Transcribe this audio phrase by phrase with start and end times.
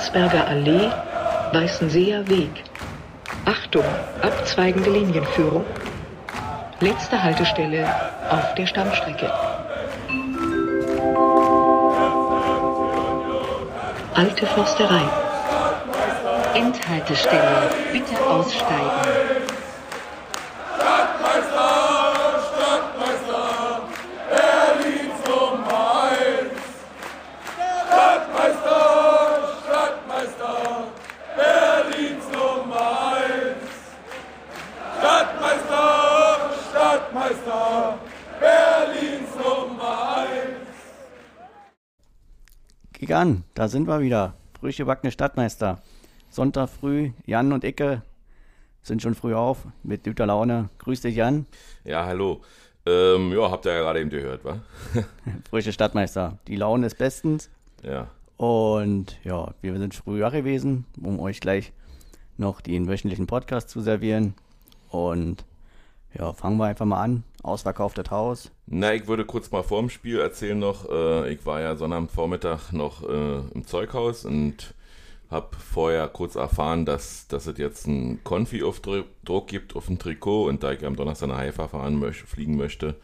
[0.00, 0.90] Landsberger Allee,
[1.52, 2.64] Weißenseer Weg.
[3.44, 3.84] Achtung,
[4.22, 5.66] abzweigende Linienführung.
[6.80, 7.86] Letzte Haltestelle
[8.30, 9.30] auf der Stammstrecke.
[14.14, 15.02] Alte Forsterei.
[16.54, 17.70] Endhaltestelle.
[17.92, 19.39] Bitte aussteigen.
[43.70, 44.34] Sind wir wieder.
[44.58, 45.80] Frisch gebackene Stadtmeister.
[46.28, 48.02] Sonntag früh, Jan und Icke
[48.82, 50.68] sind schon früh auf mit guter Laune.
[50.78, 51.46] Grüß dich, Jan.
[51.84, 52.40] Ja, hallo.
[52.86, 54.60] Ähm, ja, habt ihr ja gerade eben gehört, wa?
[55.50, 56.38] Frische Stadtmeister.
[56.46, 57.50] Die Laune ist bestens.
[57.82, 58.08] Ja.
[58.36, 61.72] Und ja, wir sind früh wach gewesen, um euch gleich
[62.36, 64.34] noch den wöchentlichen Podcast zu servieren.
[64.88, 65.44] Und
[66.18, 67.24] ja, fangen wir einfach mal an.
[67.42, 68.50] Ausverkauftes Haus.
[68.72, 70.88] Na, ich würde kurz mal vorm Spiel erzählen noch.
[70.88, 74.74] Äh, ich war ja Sonnabendvormittag noch äh, im Zeughaus und
[75.28, 80.62] habe vorher kurz erfahren, dass, dass es jetzt einen Konfi-Aufdruck gibt auf dem Trikot und
[80.62, 82.94] da ich am Donnerstag nach Haifa fahren möchte, fliegen möchte,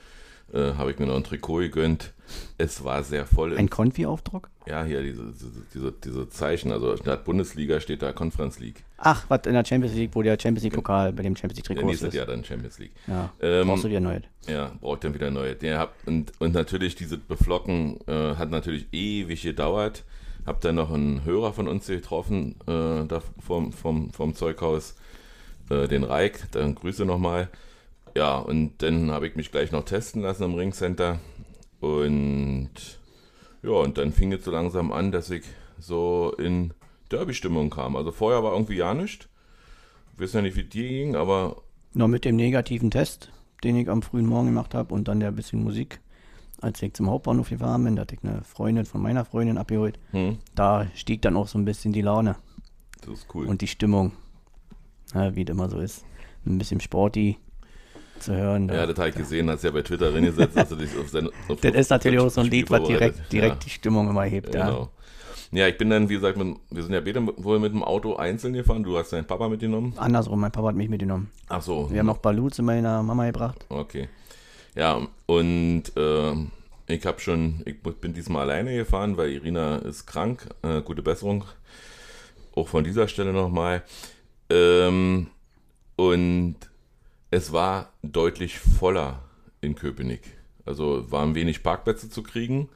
[0.53, 2.13] äh, habe ich mir noch ein Trikot gegönnt.
[2.59, 3.57] Es war sehr voll.
[3.57, 4.51] Ein Konfi-Aufdruck?
[4.67, 5.33] Ja, hier diese,
[5.73, 6.73] diese, diese, Zeichen.
[6.73, 8.83] Also statt Bundesliga steht da Conference League.
[8.99, 11.87] Ach, was in der Champions League, wo der Champions League-Pokal bei dem Champions League-Trikot Ja,
[11.87, 12.03] ist.
[12.03, 12.93] nächstes Jahr dann Champions League.
[13.07, 14.25] Ja, Ähm, brauchst du dir erneut.
[14.49, 15.55] Ja, braucht dann wieder neue.
[15.55, 20.05] Der hab, und, und natürlich diese Beflocken äh, hat natürlich ewig gedauert.
[20.47, 24.97] Hab dann noch einen Hörer von uns getroffen, äh, da vom, vom, vom Zeughaus,
[25.71, 27.49] äh, den Reik, dann Grüße nochmal.
[28.17, 31.19] Ja, und dann habe ich mich gleich noch testen lassen im Ringcenter.
[31.81, 32.71] Und
[33.63, 35.45] ja, und dann fing es so langsam an, dass ich
[35.79, 36.73] so in
[37.11, 37.95] Derby-Stimmung kam.
[37.95, 39.29] Also vorher war irgendwie ja nichts.
[40.15, 41.63] Ich weiß ja nicht, wie dir ging, aber
[41.93, 43.31] Noch mit dem negativen Test,
[43.63, 46.01] den ich am frühen Morgen gemacht habe und dann der bisschen Musik.
[46.63, 49.99] Als ich zum Hauptbahnhof gefahren bin, da hatte ich eine Freundin von meiner Freundin abgeholt.
[50.13, 52.37] hm, Da stieg dann auch so ein bisschen die Laune
[53.03, 53.47] das ist cool.
[53.47, 54.13] und die Stimmung.
[55.13, 56.03] Ja, wie es immer so ist.
[56.47, 57.37] Ein bisschen Sporty
[58.23, 58.69] zu hören.
[58.69, 61.29] Ja, das habe ich gesehen, hast ja bei Twitter reingesetzt, dass du dich auf sein.
[61.49, 64.53] Auf das ist natürlich auch so ein Lied, was direkt, direkt die Stimmung immer hebt.
[64.53, 64.91] Genau.
[65.53, 68.17] Ja, ich bin dann, wie gesagt, mit, wir sind ja beide wohl mit dem Auto
[68.17, 68.83] einzeln gefahren.
[68.83, 69.95] Du hast deinen Papa mitgenommen.
[69.97, 71.31] Andersrum, mein Papa hat mich mitgenommen.
[71.49, 71.91] Ach so.
[71.91, 73.65] Wir haben noch Balu zu meiner Mama gebracht.
[73.69, 74.09] Okay.
[74.75, 76.33] Ja, und äh,
[76.89, 80.49] ich habe schon, ich bin diesmal alleine gefahren, weil Irina ist krank.
[80.63, 81.45] Äh, gute Besserung.
[82.55, 83.83] Auch von dieser Stelle nochmal.
[84.51, 85.29] Ähm,
[85.97, 86.57] und
[87.31, 89.21] es war deutlich voller
[89.61, 90.37] in Köpenick.
[90.65, 92.69] Also waren wenig Parkplätze zu kriegen.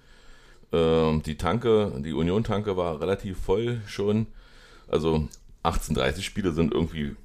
[0.73, 4.27] Ähm, die Tanke, die Union-Tanke war relativ voll schon.
[4.89, 5.29] Also
[5.63, 7.17] 1830 Spiele sind irgendwie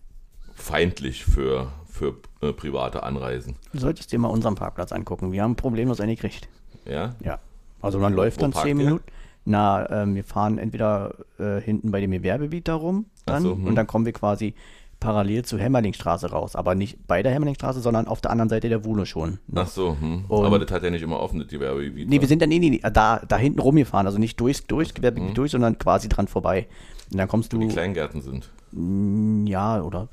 [0.54, 3.56] feindlich für, für äh, private Anreisen.
[3.74, 5.32] Du solltest dir mal unseren Parkplatz angucken.
[5.32, 6.48] Wir haben problemlos einen gekriegt.
[6.86, 7.16] Ja?
[7.24, 7.40] Ja.
[7.82, 8.78] Also man läuft wo dann zehn?
[8.78, 9.04] Minuten.
[9.48, 13.68] Na, ähm, wir fahren entweder äh, hinten bei dem Gewerbegebiet da rum dann, so, hm.
[13.68, 14.56] und dann kommen wir quasi
[15.00, 16.56] parallel zur Hämmerlingstraße raus.
[16.56, 19.40] Aber nicht bei der Hämmerlingstraße, sondern auf der anderen Seite der Wuhle schon.
[19.54, 20.26] Ach so, hm.
[20.30, 22.10] Aber das hat ja nicht immer offen, das Gewerbegebiet.
[22.10, 24.94] Nee, wir sind dann nee, nee, nee, da, da hinten rumgefahren, also nicht durchs, durchs
[24.94, 25.36] Gewerbegebiet Mhm.
[25.36, 26.68] durch, sondern quasi dran vorbei.
[27.12, 28.50] Und dann kommst wo du, die Kleingärten sind.
[28.72, 30.08] Mm, ja, oder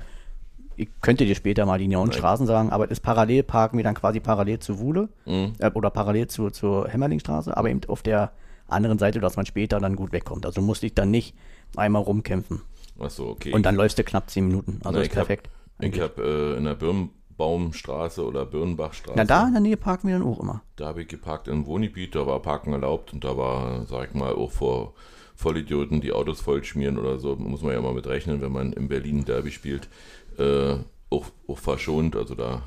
[0.75, 3.83] ich könnte dir später mal die genauen Straßen sagen, aber es ist parallel, parken wir
[3.83, 5.53] dann quasi parallel zur Wuhle Mhm.
[5.59, 8.31] äh, oder parallel zur, zur Hämmerlingstraße, aber eben auf der
[8.67, 10.45] anderen Seite, dass man später dann gut wegkommt.
[10.45, 11.35] Also musste ich dann nicht
[11.75, 12.61] einmal rumkämpfen.
[12.99, 13.53] Ach so, okay.
[13.53, 14.79] Und dann läufst du knapp zehn Minuten.
[14.83, 15.49] Also Na, ist ich hab- perfekt.
[15.81, 16.21] Ich habe
[16.55, 19.17] äh, in der Birnbaumstraße oder Birnbachstraße.
[19.17, 20.61] Na, da in der Nähe parken wir dann auch immer.
[20.75, 24.13] Da habe ich geparkt im Wohngebiet, da war Parken erlaubt und da war, sag ich
[24.13, 24.93] mal, auch vor
[25.35, 28.87] Vollidioten, die Autos vollschmieren oder so, muss man ja mal mit rechnen, wenn man in
[28.87, 29.89] Berlin Derby spielt,
[30.37, 30.75] äh,
[31.09, 32.61] auch, auch verschont, also da,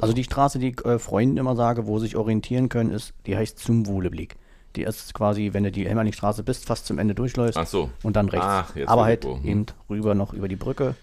[0.00, 3.12] Also die Straße, die ich äh, Freunden immer sage, wo sie sich orientieren können, ist,
[3.26, 4.36] die heißt zum Wuhleblick.
[4.76, 8.16] Die ist quasi, wenn du die Hämmerlingstraße bist, fast zum Ende durchläufst ach so, und
[8.16, 8.46] dann rechts.
[8.48, 9.24] Ach, jetzt Aber halt.
[9.24, 9.44] Hm.
[9.44, 10.94] eben rüber noch über die Brücke,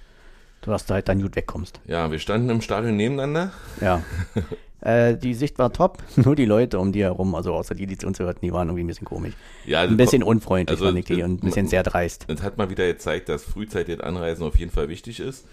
[0.62, 1.80] dass du halt dann gut wegkommst.
[1.88, 4.04] ja, wir standen im Stadion nebeneinander, Ja.
[4.82, 8.06] äh, die Sicht war top, nur die Leute um die herum, also außer die, die
[8.06, 9.34] uns hörten, die waren irgendwie ein bisschen komisch.
[9.66, 12.26] ja, Ein bisschen un unfreundlich also, fand ich die und ein bisschen sehr dreist.
[12.28, 15.46] Es hat mal wieder gezeigt, dass frühzeitiges Anreisen auf jeden Fall wichtig ist.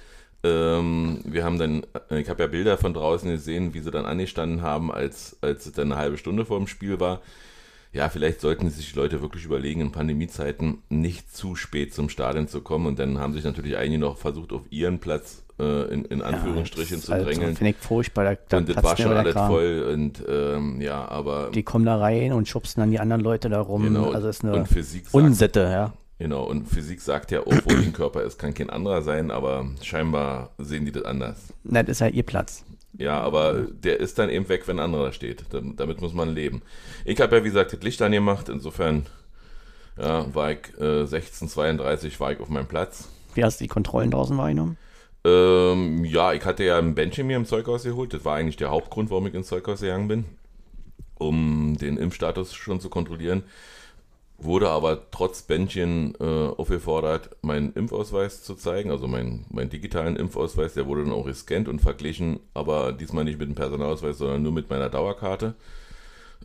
[0.45, 4.07] Ähm, wir haben dann, äh, ich habe ja Bilder von draußen gesehen, wie sie dann
[4.07, 7.21] angestanden haben, als, als es dann eine halbe Stunde vor dem Spiel war.
[7.93, 12.47] Ja, vielleicht sollten sich die Leute wirklich überlegen, in Pandemiezeiten nicht zu spät zum Stadion
[12.49, 12.87] zu kommen.
[12.87, 16.97] Und dann haben sich natürlich einige noch versucht, auf ihren Platz äh, in, in Anführungsstrichen
[16.99, 17.57] das zu ist halt so, drängeln.
[17.57, 19.51] Finde ich furchtbar, da, da und das war schon alles Kram.
[19.51, 19.91] voll.
[19.93, 23.61] Und ähm, ja, aber Die kommen da rein und schubsen dann die anderen Leute da
[23.61, 23.83] rum.
[23.85, 25.93] Genau, Also ist eine und Physik sagt- Unsitte, ja.
[26.19, 30.51] Genau, und Physik sagt ja wo ein Körper ist, kann kein anderer sein, aber scheinbar
[30.59, 31.39] sehen die das anders.
[31.63, 32.65] Na, das ist halt ihr Platz.
[32.99, 35.45] Ja, aber der ist dann eben weg, wenn ein anderer da steht.
[35.51, 36.63] Damit muss man leben.
[37.05, 39.07] Ich habe ja, wie gesagt, das Licht angemacht, insofern
[39.97, 43.09] ja, war ich äh, 1632 war ich auf meinem Platz.
[43.35, 44.77] Wie hast du die Kontrollen draußen wahrgenommen?
[45.25, 48.13] Ähm, ja, ich hatte ja ein Bändchen mir im Zeughaus geholt.
[48.13, 50.25] Das war eigentlich der Hauptgrund, warum ich ins Zeughaus gegangen bin,
[51.19, 53.45] um den Impfstatus schon zu kontrollieren.
[54.41, 60.75] Wurde aber trotz Bändchen äh, aufgefordert, meinen Impfausweis zu zeigen, also meinen, meinen digitalen Impfausweis.
[60.75, 64.53] Der wurde dann auch gescannt und verglichen, aber diesmal nicht mit dem Personalausweis, sondern nur
[64.53, 65.55] mit meiner Dauerkarte.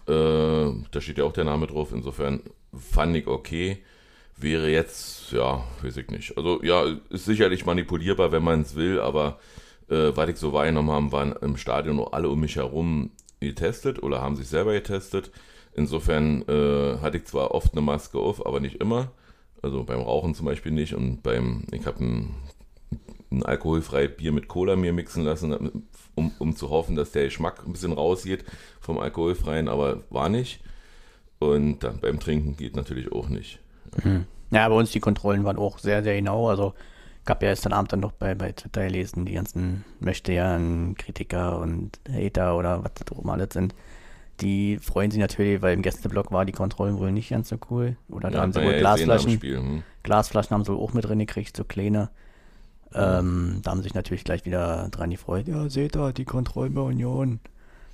[0.07, 1.91] Äh, da steht ja auch der Name drauf.
[1.93, 2.41] Insofern
[2.75, 3.77] fand ich okay.
[4.37, 6.35] Wäre jetzt, ja, weiß ich nicht.
[6.35, 9.37] Also ja, ist sicherlich manipulierbar, wenn man es will, aber
[9.89, 14.01] äh, was ich so wahrgenommen habe, waren im Stadion auch alle um mich herum getestet
[14.01, 15.29] oder haben sich selber getestet.
[15.75, 19.11] Insofern äh, hatte ich zwar oft eine Maske auf, aber nicht immer.
[19.61, 20.93] Also beim Rauchen zum Beispiel nicht.
[20.93, 22.35] Und beim, ich habe ein,
[23.31, 25.83] ein alkoholfreies Bier mit Cola mir mixen lassen,
[26.15, 28.45] um, um zu hoffen, dass der Geschmack ein bisschen rausgeht
[28.81, 30.59] vom alkoholfreien, aber war nicht.
[31.39, 33.59] Und dann beim Trinken geht natürlich auch nicht.
[34.03, 34.25] Mhm.
[34.51, 36.49] Ja, bei uns die Kontrollen waren auch sehr, sehr genau.
[36.49, 36.73] Also
[37.25, 40.59] gab ja gestern Abend dann noch bei, bei Twitter gelesen, die ganzen möchte ja
[40.97, 43.73] Kritiker und Hater oder was das auch alles sind
[44.41, 47.97] die freuen sich natürlich, weil im Gästeblock war die Kontrollen wohl nicht ganz so cool.
[48.09, 49.31] Oder da Ja, haben sie wohl Glasflaschen.
[49.31, 49.83] Spiel, hm.
[50.03, 52.09] Glasflaschen haben sie wohl auch mit drin gekriegt, so kleine.
[52.95, 55.47] Ähm, da haben sich natürlich gleich wieder dran gefreut.
[55.47, 57.39] Ja, seht ihr, die Kontrollen bei Union.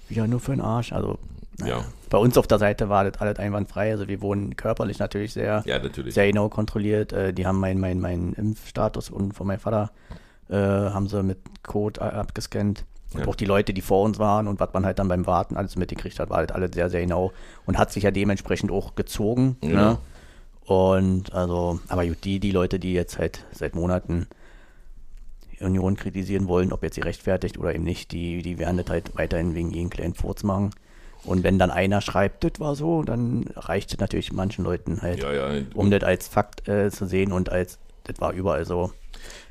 [0.09, 0.91] Wieder nur für den Arsch.
[0.91, 1.19] Also,
[1.57, 1.77] naja.
[1.77, 1.85] Ja.
[2.09, 3.91] Bei uns auf der Seite war das alles einwandfrei.
[3.91, 6.13] Also, wir wurden körperlich natürlich sehr, Ja, natürlich.
[6.15, 7.13] sehr genau kontrolliert.
[7.13, 9.91] Äh, die haben meinen mein, mein Impfstatus und von meinem Vater
[10.49, 12.85] äh, haben sie mit Code abgescannt.
[13.13, 13.27] Und Ja.
[13.27, 15.75] auch die Leute, die vor uns waren und was man halt dann beim Warten alles
[15.75, 17.31] mitgekriegt hat, war halt alles sehr, sehr genau
[17.65, 19.57] und hat sich ja dementsprechend auch gezogen.
[19.63, 19.69] Ja.
[19.69, 19.97] Ne?
[20.65, 24.27] Und also, aber gut, die, die Leute, die jetzt halt seit Monaten
[25.59, 28.87] die Union kritisieren wollen, ob jetzt sie rechtfertigt oder eben nicht, die, die werden das
[28.89, 30.69] halt weiterhin wegen jeden kleinen Furz machen.
[31.25, 35.21] Und wenn dann einer schreibt, das war so, dann reicht es natürlich manchen Leuten halt,
[35.21, 35.63] Ja, ja.
[35.73, 37.77] um das als Fakt äh, zu sehen und als,
[38.09, 38.91] das war überall so.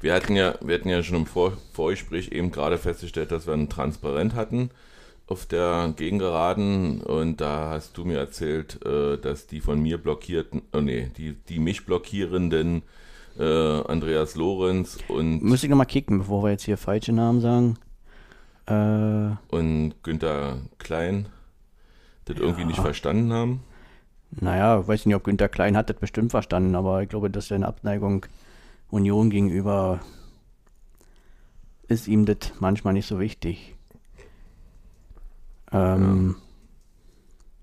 [0.00, 3.54] Wir hatten ja, wir hatten ja schon im Vor Vorgespräch eben gerade festgestellt, dass wir
[3.54, 4.70] ein Transparent hatten
[5.26, 10.62] auf der Gegengeraden und da hast du mir erzählt, äh, dass die von mir blockierten,
[10.72, 12.82] oh nee, die, die mich blockierenden
[13.38, 17.76] äh, Andreas Lorenz und, Müsste ich nochmal kicken, bevor wir jetzt hier falsche Namen sagen.
[18.66, 21.28] Äh, und Günther Klein
[22.24, 23.60] das irgendwie nicht verstanden haben.
[24.30, 27.48] Naja, ich weiß nicht, ob Günther Klein hat das bestimmt verstanden, aber ich glaube, dass
[27.48, 28.26] seine Abneigung
[28.90, 30.00] Union gegenüber
[31.88, 33.74] ist ihm das manchmal nicht so wichtig.
[35.72, 36.36] Ähm,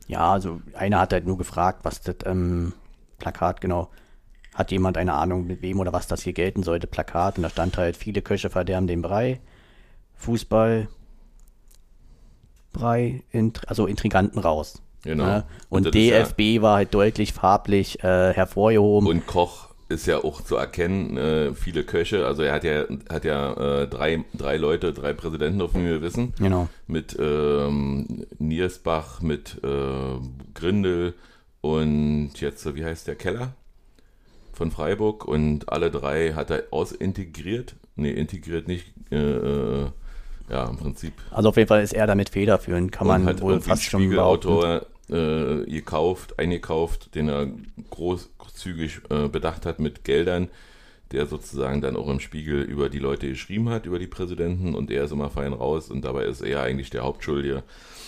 [0.08, 0.32] ja.
[0.32, 2.74] also einer hat halt nur gefragt, was das ähm,
[3.20, 3.90] Plakat genau.
[4.54, 6.88] Hat jemand eine Ahnung, mit wem oder was das hier gelten sollte?
[6.88, 9.42] Plakat und da stand halt, viele Köche verderben den Brei.
[10.16, 10.88] Fußball,
[12.72, 14.82] Brei, int also Intriganten raus.
[15.04, 15.26] Genau.
[15.26, 15.46] Ne?
[15.70, 19.10] Und, ja- DFB war halt deutlich farblich äh, hervorgehoben.
[19.10, 23.24] Und Koch ist ja auch zu erkennen, äh, viele Köche, also er hat ja, hat
[23.24, 26.34] ja äh, drei, drei Leute, drei Präsidenten auf dem Wissen.
[26.40, 26.68] genau.
[26.88, 30.20] Mit ähm, Niersbach, mit äh,
[30.54, 31.14] Grindel
[31.62, 33.54] und jetzt, wie heißt der Keller
[34.54, 37.76] von Freiburg und alle drei hat er ausintegriert.
[37.96, 38.88] Nee, integriert nicht.
[39.12, 39.86] Äh, äh,
[40.50, 43.42] ja, im Prinzip Also auf jeden Fall ist er damit federführend, kann man und hat
[43.42, 44.82] wohl irgendwie fast schon behaupten.
[45.08, 47.48] Äh, gekauft, eingekauft, den er
[47.92, 50.50] großzügig äh, bedacht hat mit Geldern,
[51.12, 54.90] der sozusagen dann auch im Spiegel über die Leute geschrieben hat, über die Präsidenten und
[54.90, 57.62] er ist immer fein raus und dabei ist er eigentlich der Hauptschuldige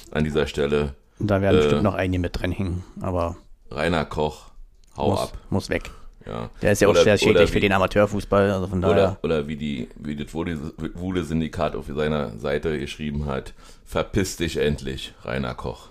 [0.09, 0.95] an dieser Stelle.
[1.19, 3.37] Und da werden äh, bestimmt noch einige mit drin hängen, aber
[3.69, 4.47] Rainer Koch,
[4.95, 5.37] hau muss, ab.
[5.51, 5.91] muss weg.
[6.25, 6.49] Ja.
[6.63, 8.95] Der ist ja auch Oder- sehr schädlich wie- für den Amateurfußball, also von daher.
[8.95, 13.53] Oder, oder wie, die, wie das Wuhle-Syndikat auf seiner Seite geschrieben hat,
[13.85, 15.89] verpiss dich endlich, Rainer Koch.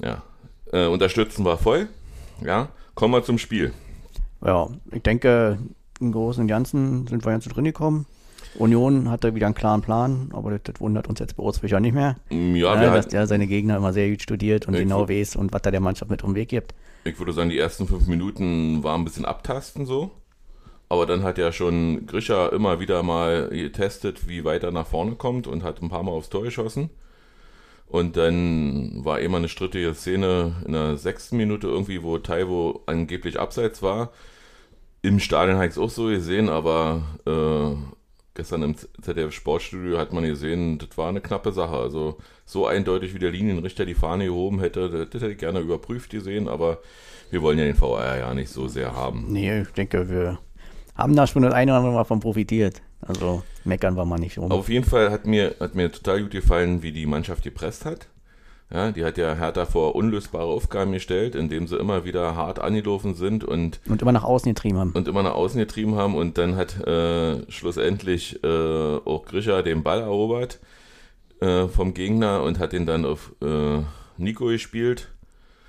[0.00, 0.22] Ja,
[0.72, 1.88] äh, unterstützen wir voll.
[2.44, 3.72] Ja, kommen wir zum Spiel.
[4.44, 5.58] Ja, ich denke,
[6.00, 8.06] im Großen und Ganzen sind wir ganz so drin gekommen.
[8.54, 11.94] Union hatte wieder einen klaren Plan, aber das, das wundert uns jetzt bei Ortsbücher nicht
[11.94, 12.16] mehr.
[12.30, 15.52] Mm, Ja, Ja, dass der seine Gegner immer sehr gut studiert und genau weiß und
[15.52, 16.74] was er der Mannschaft mit um den Weg gibt.
[17.04, 20.10] ich würde sagen, die ersten fünf Minuten waren ein bisschen abtasten so.
[20.88, 25.16] Aber dann hat ja schon Grisha immer wieder mal getestet, wie weit er nach vorne
[25.16, 26.88] kommt und hat ein paar Mal aufs Tor geschossen.
[27.88, 33.40] Und dann war immer eine strittige Szene in der sechsten Minute irgendwie, wo Taiwo angeblich
[33.40, 34.10] abseits war.
[35.00, 37.76] Im Stadion habe ich es auch so gesehen, aber äh,
[38.34, 41.76] gestern im ZDF Sportstudio hat man gesehen, das war eine knappe Sache.
[41.76, 45.60] Also so eindeutig wie der Linienrichter die Fahne gehoben hätte, das, das hätte ich gerne
[45.60, 46.78] überprüft gesehen, aber
[47.30, 49.26] wir wollen ja den VR ja nicht so sehr haben.
[49.28, 50.38] Nee, ich denke, wir
[50.94, 52.82] haben da schon das eine oder andere Mal von profitiert.
[53.00, 54.50] Also meckern wir mal nicht rum.
[54.50, 58.06] Auf jeden Fall hat mir, hat mir total gut gefallen, wie die Mannschaft gepresst hat.
[58.70, 63.14] Ja, die hat ja Hertha vor unlösbare Aufgaben gestellt, indem sie immer wieder hart angelaufen
[63.14, 64.92] sind und, Und immer nach außen getrieben haben.
[64.92, 66.14] und immer nach außen getrieben haben.
[66.14, 70.58] Und dann hat äh, schlussendlich äh, auch Grisha den Ball erobert
[71.40, 73.78] äh, vom Gegner und hat ihn dann auf äh,
[74.18, 75.08] Nico gespielt.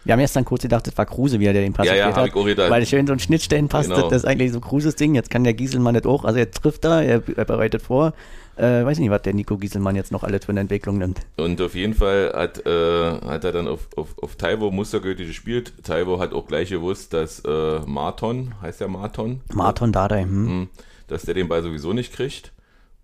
[0.05, 2.15] Wir haben erst dann kurz gedacht, das war Kruse wieder, der den Pass Ja, ja,
[2.15, 2.27] hat.
[2.27, 2.45] ich auch.
[2.45, 4.09] Weil schön so ein Schnittstellenpass, Genau.
[4.09, 5.13] das ist eigentlich so Kruses Ding.
[5.15, 6.23] Jetzt kann der Gieselmann das auch.
[6.23, 8.13] Also er trifft da, er, er bereitet vor.
[8.55, 11.21] Äh, weiß nicht, was der Nico Gieselmann jetzt noch alles für eine Entwicklung nimmt.
[11.37, 15.71] Und auf jeden Fall hat, äh, hat er dann auf, auf, auf Taiwo mustergültig gespielt.
[15.83, 19.39] Taiwo hat auch gleich gewusst, dass äh, Marton, heißt der Marton?
[19.53, 20.47] Marton Dardai, hm.
[20.47, 20.69] Hm,
[21.07, 22.51] dass der den Ball sowieso nicht kriegt.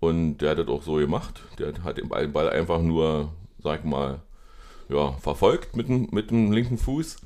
[0.02, 1.42] Und der hat das auch so gemacht.
[1.58, 3.30] Der hat den Ball, einfach nur,
[3.64, 4.20] sag ich mal,
[4.90, 7.18] ja, verfolgt mit dem, mit dem linken Fuß.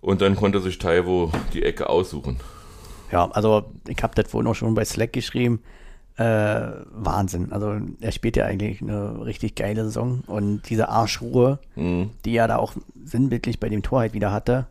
[0.00, 2.38] Und dann konnte sich Taiwo die Ecke aussuchen.
[3.10, 5.62] Ja, also ich habe das vorhin auch schon bei Slack geschrieben.
[6.16, 6.24] Äh,
[6.92, 7.52] Wahnsinn.
[7.52, 12.10] Also er spielt ja eigentlich eine richtig geile Saison und diese Arschruhe, Mhm.
[12.24, 12.72] die er da auch
[13.04, 14.66] sinnbildlich bei dem Tor halt wieder hatte,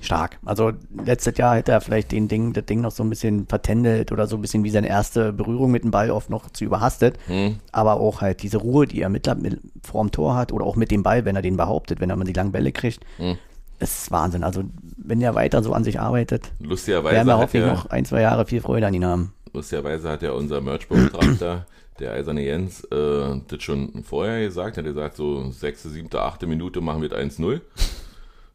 [0.00, 0.38] stark.
[0.44, 0.72] Also
[1.04, 4.26] letztes Jahr hätte er vielleicht den Ding, das Ding noch so ein bisschen vertändelt oder
[4.26, 7.18] so ein bisschen wie seine erste Berührung mit dem Ball oft noch zu überhastet.
[7.28, 7.58] Mhm.
[7.72, 10.90] Aber auch halt diese Ruhe, die er mit, mit vorm Tor hat oder auch mit
[10.90, 13.38] dem Ball, wenn er den behauptet, wenn er mal die langen Bälle kriegt, Mhm.
[13.80, 14.44] ist Wahnsinn.
[14.44, 14.62] Also
[14.96, 18.46] wenn er weiter so an sich arbeitet, Lustigerweise werden wir hoffentlich noch ein, zwei Jahre
[18.46, 19.32] viel Freude an ihn haben.
[19.52, 21.66] lustigerweise hat ja unser Merchbeauftragter,
[21.98, 24.76] der Eiserne Jens, äh, das schon vorher gesagt.
[24.76, 27.60] Er hat gesagt, so sechste, siebte, achte Minute machen wir das 1-0.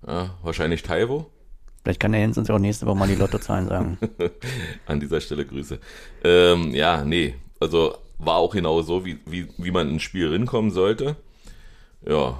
[0.07, 1.27] Ja, wahrscheinlich Taiwo.
[1.83, 3.97] Vielleicht kann der Jens uns ja auch nächste Woche mal die Lottozahlen sagen.
[4.85, 5.79] An dieser Stelle Grüße.
[6.23, 10.71] Ähm, ja, nee, also war auch genau so, wie, wie, wie man ins Spiel rinkommen
[10.71, 11.17] sollte.
[12.07, 12.39] Ja.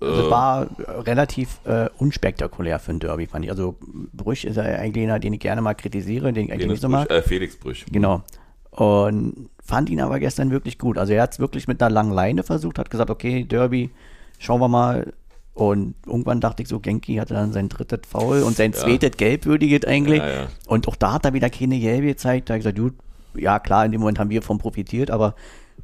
[0.00, 0.68] Also äh, war
[1.06, 3.50] relativ äh, unspektakulär für ein Derby, fand ich.
[3.52, 3.76] Also
[4.12, 6.82] Brüch ist ja eigentlich einer, den ich gerne mal kritisiere, den ich eigentlich Felix nicht
[6.82, 7.10] so Brüch, mag.
[7.10, 7.86] äh, Felix Brüch.
[7.90, 8.22] Genau.
[8.70, 10.98] Und fand ihn aber gestern wirklich gut.
[10.98, 13.90] Also er hat es wirklich mit einer langen Leine versucht, hat gesagt, okay, Derby,
[14.38, 15.12] schauen wir mal.
[15.54, 18.78] Und irgendwann dachte ich so, Genki hatte dann sein drittes Foul und sein Ja.
[18.78, 20.20] zweites gelbwürdiges eigentlich.
[20.20, 20.46] Ja, ja.
[20.66, 22.48] Und auch da hat er wieder keine gelbe gezeigt.
[22.48, 22.94] Da habe ich gesagt, gut,
[23.34, 25.34] ja klar, in dem Moment haben wir von profitiert, aber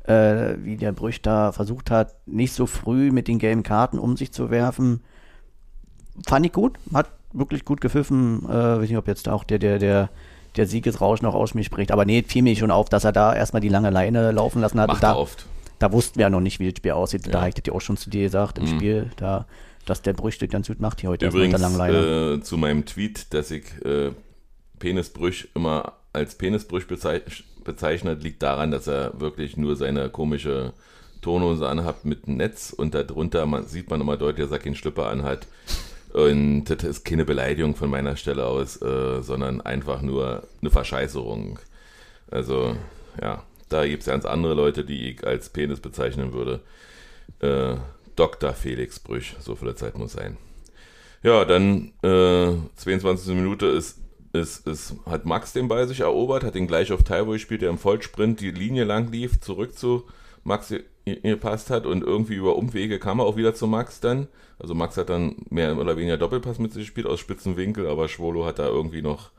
[0.04, 4.16] äh, wie der Brüch da versucht hat, nicht so früh mit den gelben Karten um
[4.16, 5.02] sich zu werfen,
[6.26, 8.44] fand ich gut, hat wirklich gut gepfiffen.
[8.48, 10.08] Äh, weiß nicht, ob jetzt auch der, der, der,
[10.56, 13.34] der Siegesrausch noch aus mir spricht, aber nee, fiel mir schon auf, dass er da
[13.34, 14.88] erstmal die lange Leine laufen lassen hat.
[14.88, 15.46] Macht da, er oft.
[15.78, 17.26] Da wussten wir ja noch nicht, wie das Spiel aussieht.
[17.26, 17.38] Da Ja.
[17.40, 18.68] habe ich das ja auch schon zu dir gesagt im Mhm.
[18.76, 19.46] Spiel, da,
[19.86, 21.60] dass der Brüch das ganz gut macht hier heute Übrigens
[22.36, 24.10] äh, zu meinem Tweet, dass ich äh,
[24.78, 30.72] Penisbrüch immer als Penisbrüch bezeich bezeichnet, liegt daran, dass er wirklich nur seine komische
[31.20, 34.74] Tonhose anhat mit einem Netz und darunter man, sieht man immer deutlich, dass er keinen
[34.76, 35.46] Schlipper anhat.
[36.14, 41.58] Und das ist keine Beleidigung von meiner Stelle aus, äh, sondern einfach nur eine Verscheißerung.
[42.30, 42.74] Also,
[43.20, 46.60] ja, da gibt es ganz andere Leute, die ich als Penis bezeichnen würde.
[47.40, 47.76] Äh,
[48.16, 48.52] Dr.
[48.52, 50.36] Felix Brüch, so viel Zeit muss sein.
[51.22, 53.34] Ja, dann äh, 22.
[53.34, 53.98] Minute ist,
[54.32, 57.70] ist, ist, hat Max den Ball sich erobert, hat ihn gleich auf Taiwo gespielt, der
[57.70, 60.04] im Vollsprint die Linie lang lief, zurück zu
[60.44, 60.84] Max ge-
[61.20, 64.28] gepasst hat und irgendwie über Umwege kam er auch wieder zu Max dann.
[64.58, 68.08] Also Max hat dann mehr oder weniger Doppelpass mit sich gespielt aus spitzen Winkel, aber
[68.08, 69.30] Schwolo hat da irgendwie noch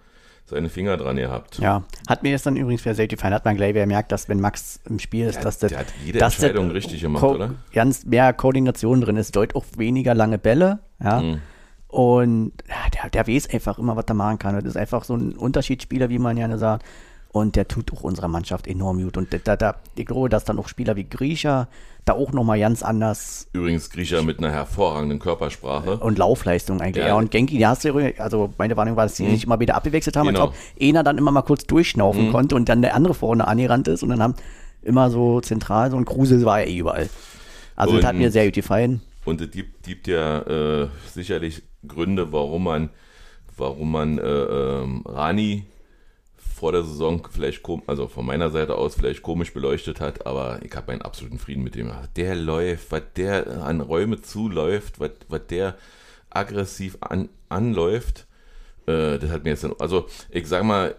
[0.50, 1.60] seine Finger dran gehabt.
[1.60, 3.34] Ja, hat mir jetzt dann übrigens sehr gefallen.
[3.34, 5.70] Hat man gleich gemerkt, dass wenn Max im Spiel ist, Der, dass das.
[5.70, 7.52] der hat jede dass das, Entscheidung richtig gemacht, Ko- oder?
[7.74, 11.22] Ganz mehr Koordination drin ist, deutlich auch weniger lange Bälle, ja.
[11.22, 11.42] Mhm.
[11.88, 14.54] Und ja, der, der weiß einfach immer, was er machen kann.
[14.56, 16.86] Das ist einfach so ein Unterschiedsspieler, wie man gerne sagt.
[17.32, 19.16] Und der tut auch unserer Mannschaft enorm gut.
[19.16, 21.68] Und da, da, ich glaube, dass dann auch Spieler wie Griecher
[22.06, 25.98] da auch nochmal ganz anders Übrigens Griecher mit einer hervorragenden Körpersprache.
[25.98, 27.04] und Laufleistung eigentlich.
[27.04, 27.10] Ja.
[27.10, 27.78] Ja, und Genki, ja,
[28.18, 30.28] also meine Warnung war, dass die nicht immer wieder abgewechselt haben.
[30.28, 30.46] Genau.
[30.48, 33.88] Ich glaube, einer dann immer mal kurz durchschnaufen konnte und dann der andere vorne angerannt
[33.88, 34.34] ist und dann haben
[34.82, 37.10] immer so zentral, so ein Kruse war ja eh überall.
[37.76, 39.02] Also das hat Und- mir sehr gut gefallen.
[39.26, 40.40] Und es gibt, gibt ja
[40.84, 42.90] äh, sicherlich Gründe, warum man,
[43.56, 45.66] warum man äh, ähm, Rani
[46.60, 50.60] vor der Saison vielleicht, kom also von meiner Seite aus vielleicht komisch beleuchtet hat, aber
[50.64, 51.92] ich habe meinen absoluten Frieden mit dem.
[52.18, 55.78] Der läuft, was der an Räume zuläuft, was, was der
[56.30, 58.28] aggressiv an, anläuft,
[58.88, 60.96] äh, das hat mir jetzt, dann, also ich sag mal,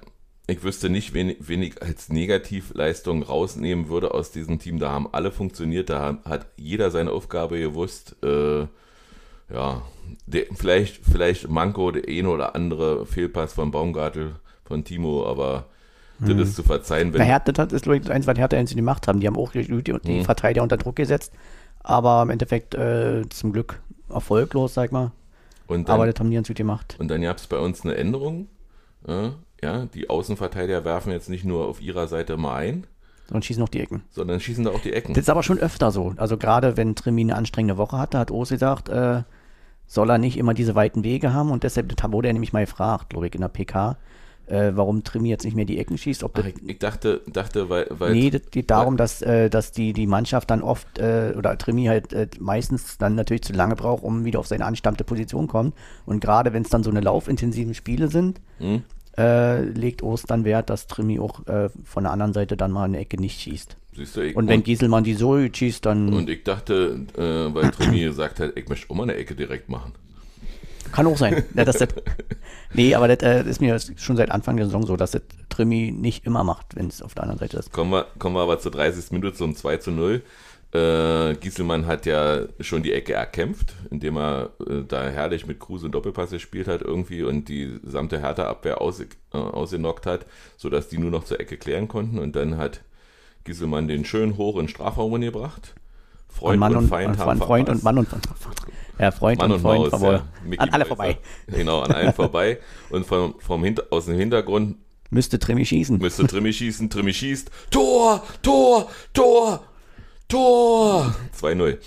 [0.47, 4.79] ich wüsste nicht, wen, wen ich als Negativleistung rausnehmen würde aus diesem Team.
[4.79, 8.17] Da haben alle funktioniert, da hat jeder seine Aufgabe gewusst.
[8.25, 8.67] Äh,
[9.53, 9.83] ja,
[10.27, 14.37] der, vielleicht, vielleicht Manko, der eine oder andere Fehlpass von Baumgartel,
[14.71, 15.67] von Timo, aber
[16.21, 18.57] das ist zu verzeihen, wenn Na, Hertha, das ist, glaube ich, das eins, was Hertha
[18.57, 19.21] jetzt gemacht haben.
[19.21, 20.25] Die haben auch die, die, Mhm.
[20.25, 21.33] Verteidiger unter Druck gesetzt,
[21.83, 25.13] aber im Endeffekt äh, zum Glück erfolglos, sag mal.
[25.67, 26.97] und dann, Aber das haben die ganz gut gemacht.
[26.99, 28.49] und dann gab es bei uns eine Änderung.
[29.09, 32.87] Ja, ja, die Außenverteidiger werfen jetzt nicht nur auf ihrer Seite mal ein,
[33.33, 34.03] Und schießen noch die Ecken.
[34.11, 35.15] sondern schießen da auch die Ecken.
[35.15, 36.13] Das ist aber schon öfter so.
[36.17, 39.23] Also gerade wenn Tremi eine anstrengende Woche hatte, hat Ose gesagt, äh,
[39.87, 42.65] soll er nicht immer diese weiten Wege haben und deshalb das wurde er nämlich mal
[42.65, 43.97] gefragt, glaube ich, in der PK,
[44.51, 46.25] äh, warum Tremi jetzt nicht mehr die Ecken schießt.
[46.25, 49.73] Ob Ach, ich, ich dachte, dachte, weil, weil nee, das geht darum, dass, äh, dass
[49.73, 53.77] die, die Mannschaft dann oft äh, oder Tremi halt äh, meistens dann natürlich zu lange
[53.77, 55.75] braucht, um wieder auf seine anstammte Position kommt.
[56.07, 58.83] Und gerade wenn es dann so eine laufintensiven Spiele sind, Hm?
[59.17, 62.85] äh, legt Ost dann Wert, dass Tremi auch äh, von der anderen Seite dann mal
[62.85, 63.77] eine Ecke nicht schießt.
[63.97, 67.71] siehst du, ich, Und wenn Gieselmann die so schießt, dann und ich dachte, äh, weil
[67.71, 69.93] Trimi gesagt hat, ich möchte auch mal eine Ecke direkt machen.
[70.93, 71.45] Kann auch sein.
[71.55, 71.89] Ja, das, das,
[72.75, 75.93] nee, aber das äh, ist mir schon seit Anfang der Saison so, dass das Trimi
[75.93, 77.73] nicht immer macht, wenn es auf der anderen Seite ist.
[77.73, 79.13] Kommen wir, kommen wir aber zur 30.
[79.13, 80.23] Minute zum 2 zu 0.
[80.73, 85.87] Äh, Gieselmann hat ja schon die Ecke erkämpft, indem er äh, da herrlich mit Kruse
[85.87, 90.99] und Doppelpass gespielt hat irgendwie und die gesamte Hertha-Abwehr aus, äh, ausgenockt hat, sodass die
[90.99, 92.21] nur noch zur Ecke klären konnten.
[92.21, 92.83] Und dann hat
[93.45, 95.75] Gieselmann den schön hoch in Strafraum gebracht.
[96.31, 97.85] Freund Und Mann und, Feind und, haben Freund verpasst.
[97.85, 98.09] und Mann und
[98.99, 100.23] ja, Freund Mann und und Freund Maus, ja.
[100.59, 101.19] An alle vorbei.
[101.47, 102.59] Genau, an allen vorbei.
[102.91, 104.77] Und vom, vom Hinter, aus dem Hintergrund
[105.11, 105.99] Müsste Trimi schießen.
[105.99, 107.51] müsste Trimmi schießen, Trimmi schießt.
[107.71, 109.65] Tor, Tor, Tor,
[110.29, 111.15] Tor.
[111.41, 111.79] 2-0.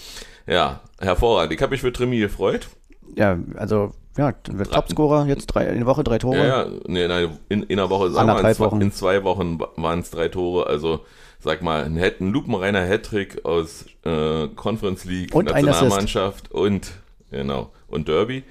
[0.47, 1.53] Ja, hervorragend.
[1.53, 2.67] Ich habe mich für Trimmi gefreut.
[3.15, 6.37] Ja, also, ja, wird Topscorer, jetzt drei, in der Woche drei Tore.
[6.37, 9.59] Ja, ja, nee, nein, in, in einer Woche, sagen wir, in zwei, in zwei Wochen
[9.77, 10.67] waren es drei Tore.
[10.67, 11.05] Also,
[11.43, 16.91] sag mal, ein, ein lupenreiner Hattrick aus äh, Conference League, Und Nationalmannschaft und,
[17.31, 18.43] genau, und Derby.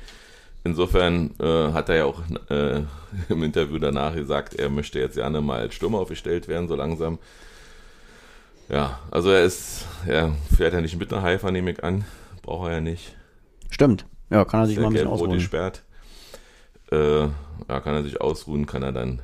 [0.65, 2.83] Insofern äh, hat er ja auch äh,
[3.29, 7.19] im Interview danach gesagt, er möchte jetzt gerne mal als Stürmer aufgestellt werden, so langsam.
[8.69, 12.05] Ja, also er ist, er fährt ja nicht mit nach Haifa, nehme ich an.
[12.43, 13.15] Braucht er ja nicht.
[13.71, 14.07] Stimmt.
[14.31, 15.33] Ja, kann er sich Sehr mal ein bisschen ausruhen.
[15.33, 15.83] gesperrt.
[16.91, 19.21] Äh, ja, kann er sich ausruhen, kann er dann.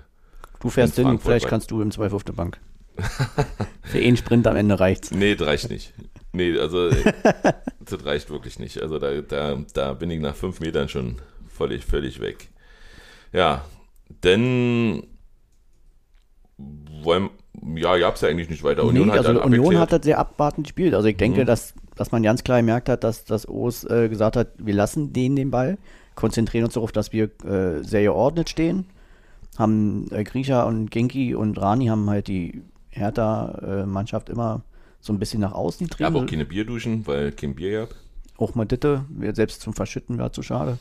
[0.61, 2.59] Du fährst in hin, vielleicht kannst du im Zweifel auf der Bank.
[3.83, 5.11] Für einen Sprint am Ende reicht's.
[5.11, 5.95] Nee, das reicht nicht.
[6.33, 6.91] Nee, also
[7.81, 8.83] das reicht wirklich nicht.
[8.83, 11.17] Also da, da, da bin ich nach fünf Metern schon
[11.49, 12.49] völlig, völlig weg.
[13.33, 13.65] Ja,
[14.25, 15.05] denn
[17.03, 17.31] wollen,
[17.77, 18.85] ja, gab's ja eigentlich nicht weiter.
[18.85, 20.95] Union nee, hat also Union hat das sehr abwartend gespielt.
[20.95, 21.47] Also ich denke, Mhm.
[21.47, 25.13] dass, dass man ganz klar gemerkt hat, dass, dass O's äh, gesagt hat, wir lassen
[25.13, 25.79] denen den Ball,
[26.15, 28.87] konzentrieren uns darauf, dass wir äh, sehr geordnet stehen.
[29.57, 34.63] Haben äh, Grisha und Genki und Rani haben halt die Hertha-Mannschaft immer
[35.01, 37.95] so ein bisschen nach außen Ich habe auch keine Bierduschen, weil kein Bier gab.
[38.39, 40.79] auch mal Ditte, selbst zum Verschütten war zu schade.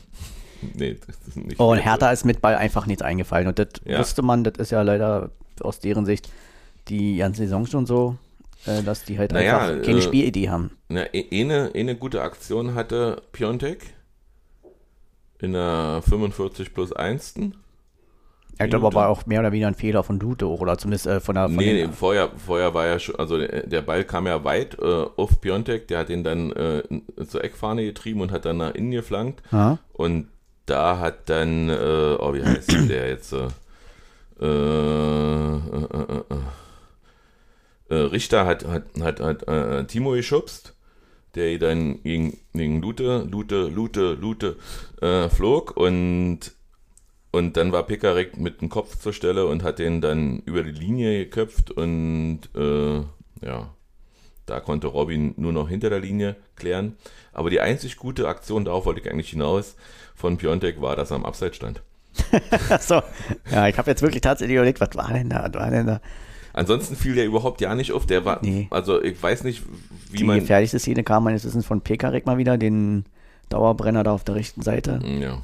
[0.74, 1.78] Nee, das ist nicht Oh, und.
[1.78, 3.46] Hertha ist mit Ball einfach nichts eingefallen.
[3.46, 3.98] Und das Ja.
[4.00, 6.30] wusste man, das ist ja leider aus deren Sicht
[6.88, 8.16] die ganze Saison schon so,
[8.66, 10.72] äh, dass die halt Naja, einfach keine äh, Spielidee haben.
[10.88, 13.94] Na, e- eine, eine gute Aktion hatte Piontek
[15.40, 17.34] in der 45 plus 1.
[18.58, 21.20] Ja, ich glaube, aber auch mehr oder weniger ein Fehler von auch, oder zumindest äh,
[21.20, 24.26] von der von Nee, nee, vorher, vorher war ja schon, also der, der Ball kam
[24.26, 26.82] ja weit äh, auf Piontek, der hat ihn dann äh,
[27.26, 29.42] zur Eckfahne getrieben und hat dann nach innen geflankt.
[29.52, 29.78] Ja.
[29.92, 30.28] Und
[30.66, 33.32] da hat dann, äh, oh, wie heißt der jetzt?
[33.32, 33.46] Äh,
[34.40, 40.74] äh, äh, äh, äh, äh, Richter hat, hat, hat, hat äh, Timo geschubst,
[41.34, 44.56] der dann gegen, gegen Lute, Lute, Lute, Lute
[45.00, 46.52] äh, flog und,
[47.30, 50.70] und dann war Pikarek mit dem Kopf zur Stelle und hat den dann über die
[50.70, 52.96] Linie geköpft und äh,
[53.46, 53.68] ja,
[54.46, 56.96] da konnte Robin nur noch hinter der Linie klären.
[57.32, 59.76] Aber die einzig gute Aktion, darauf wollte ich eigentlich hinaus,
[60.14, 61.82] von Piontek war, dass er am Abseits stand.
[62.70, 63.02] Achso.
[63.50, 65.44] Ja, ich habe jetzt wirklich tatsächlich überlegt, was war denn da?
[65.52, 66.00] Was war denn da?
[66.54, 68.06] Ansonsten fiel der überhaupt ja nicht auf.
[68.06, 68.66] Der war, Nee.
[68.70, 69.62] also ich weiß nicht,
[70.10, 70.40] wie Die man.
[70.40, 73.04] gefährlichste Szene kam meines Wissens von Pekarik mal wieder, den
[73.50, 74.98] Dauerbrenner da auf der rechten Seite.
[75.20, 75.40] Ja.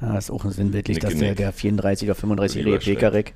[0.00, 3.34] Ja, ist auch sinnbildlich, Nick, dass der, der 34 oder 35-jährige Lieber Pekarik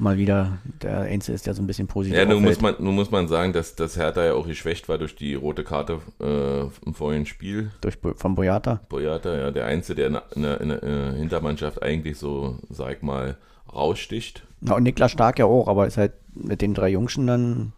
[0.00, 2.94] mal wieder der Einzige ist, der so ein bisschen positiv Ja, nun muss, man, nun
[2.94, 6.62] muss man sagen, dass, dass Hertha ja auch geschwächt war durch die rote Karte äh,
[6.86, 7.70] im vorigen Spiel.
[7.82, 8.80] Durch, von Boyata.
[8.88, 13.02] Boyata, ja, der Einzige, der in der, in der, äh, Hintermannschaft eigentlich so, sag ich
[13.02, 13.36] mal,
[13.72, 14.46] raussticht.
[14.62, 17.72] Ja, und Niklas Stark ja auch, aber ist halt mit den drei Jungschen dann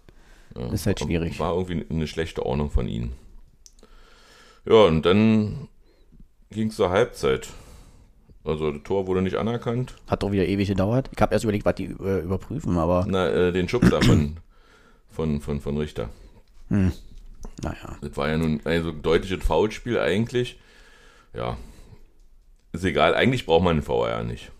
[0.57, 1.39] Ja, Ist halt schwierig.
[1.41, 3.13] War irgendwie eine schlechte Ordnung von ihnen.
[4.65, 5.69] Ja, und dann
[6.51, 7.49] ging es zur Halbzeit.
[8.45, 9.95] Also das Tor wurde nicht anerkannt.
[10.09, 11.09] hat doch wieder ewig gedauert.
[11.15, 14.37] Ich habe erst überlegt, was die äh, überprüfen, aber Na, äh, den Schubser von,
[15.11, 16.09] von, von, von Richter.
[16.69, 17.97] naja.
[18.01, 20.59] Das war ja nun ein so deutliches Foulspiel eigentlich.
[21.35, 21.57] Ja.
[22.73, 24.51] Ist egal, eigentlich braucht man einen VR nicht.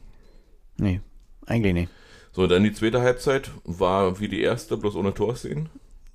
[0.77, 1.01] Nee,
[1.47, 1.89] eigentlich nicht.
[2.33, 5.69] So, dann die zweite Halbzeit war wie die erste, bloß ohne Torszenen.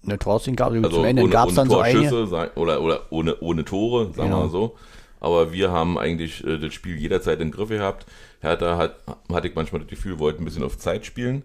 [0.05, 1.83] Eine Torszene gab es Also zum Ende, gab es dann so
[2.25, 4.39] sa- oder, oder ohne, ohne Tore, sagen wir Genau.
[4.43, 4.75] mal so.
[5.19, 8.05] Aber wir haben eigentlich äh, das Spiel jederzeit im Griff gehabt.
[8.41, 8.97] Hertha hat,
[9.31, 11.43] hatte ich manchmal das Gefühl, wollte ein bisschen auf Zeit spielen.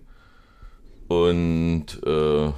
[1.09, 2.53] Und äh,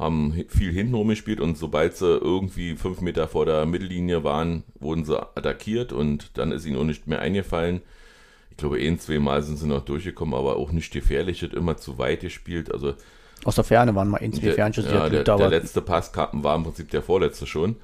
[0.00, 5.04] haben viel hinten rumgespielt und sobald sie irgendwie fünf Meter vor der Mittellinie waren, wurden
[5.04, 7.82] sie attackiert und dann ist ihnen auch nicht mehr eingefallen.
[8.50, 11.76] Ich glaube, ein, zwei Mal sind sie noch durchgekommen, aber auch nicht gefährlich, hat immer
[11.76, 12.72] zu weit gespielt.
[12.72, 12.94] Also
[13.44, 16.56] Aus der Ferne waren mal ein, zwei Fernschüsse, ja, der, der letzte Pass kam, war
[16.56, 17.76] im Prinzip der vorletzte schon.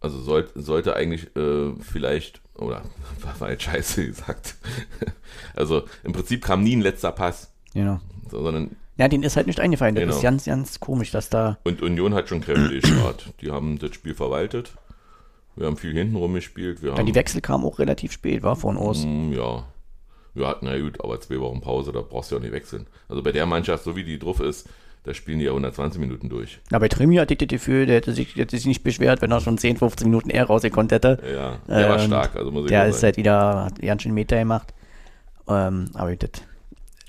[0.00, 2.82] Also sollte, sollte eigentlich äh, vielleicht, oder
[3.38, 4.56] war jetzt scheiße gesagt.
[5.54, 8.00] also im Prinzip kam nie ein letzter Pass, genau.
[8.30, 9.94] so, sondern Ja, denen ist halt nicht eingefallen.
[9.94, 10.16] Das Genau.
[10.16, 11.58] ist ganz, ganz komisch, dass da.
[11.64, 13.32] und Union hat schon kräftig gespart.
[13.42, 14.72] Die haben das Spiel verwaltet.
[15.56, 16.82] Wir haben viel hinten rumgespielt.
[16.82, 19.04] Wir Ja, haben, die Wechsel kamen auch relativ spät, war von Ost.
[19.04, 19.66] Mm, ja.
[20.32, 22.86] Wir hatten, na gut, aber zwei Wochen Pause, da brauchst du ja auch nicht wechseln.
[23.08, 24.68] Also bei der Mannschaft, so wie die drauf ist,
[25.04, 26.60] da spielen die ja 120 Minuten durch.
[26.70, 29.30] Ja, bei Trimi hatte ich das Gefühl, der hätte sich, hätte sich nicht beschwert, wenn
[29.32, 31.18] er schon 10, 15 Minuten eher rausgekonnt hätte.
[31.32, 34.12] Ja, der war Ähm, stark, also muss ich Der ist halt wieder, hat ganz schön
[34.12, 34.74] Meter gemacht.
[35.48, 36.30] Ähm, aber das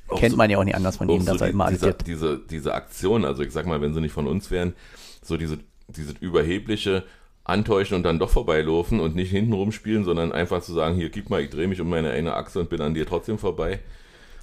[0.08, 1.66] Auch kennt so- man ja auch nicht anders von ihm, so dass er die, immer
[1.66, 4.74] alles diese, diese, diese Aktion, also ich sag mal, wenn sie nicht von uns wären,
[5.22, 7.04] so diese, diese überhebliche
[7.44, 11.30] Antäuschen und dann doch vorbeilaufen und nicht hinten rumspielen, sondern einfach zu sagen, hier, gib
[11.30, 13.80] mal, ich drehe mich um meine eine Achse und bin an dir trotzdem vorbei.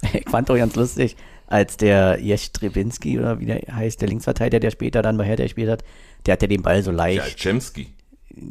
[0.13, 1.17] Ich fand auch ganz lustig,
[1.49, 5.43] als der Jesch Trebinski oder wie der heißt, der Linksverteidiger, der später dann bei Hertha
[5.43, 5.83] gespielt hat,
[6.25, 7.87] der hat ja den Ball so Ja, leicht, Chemsky.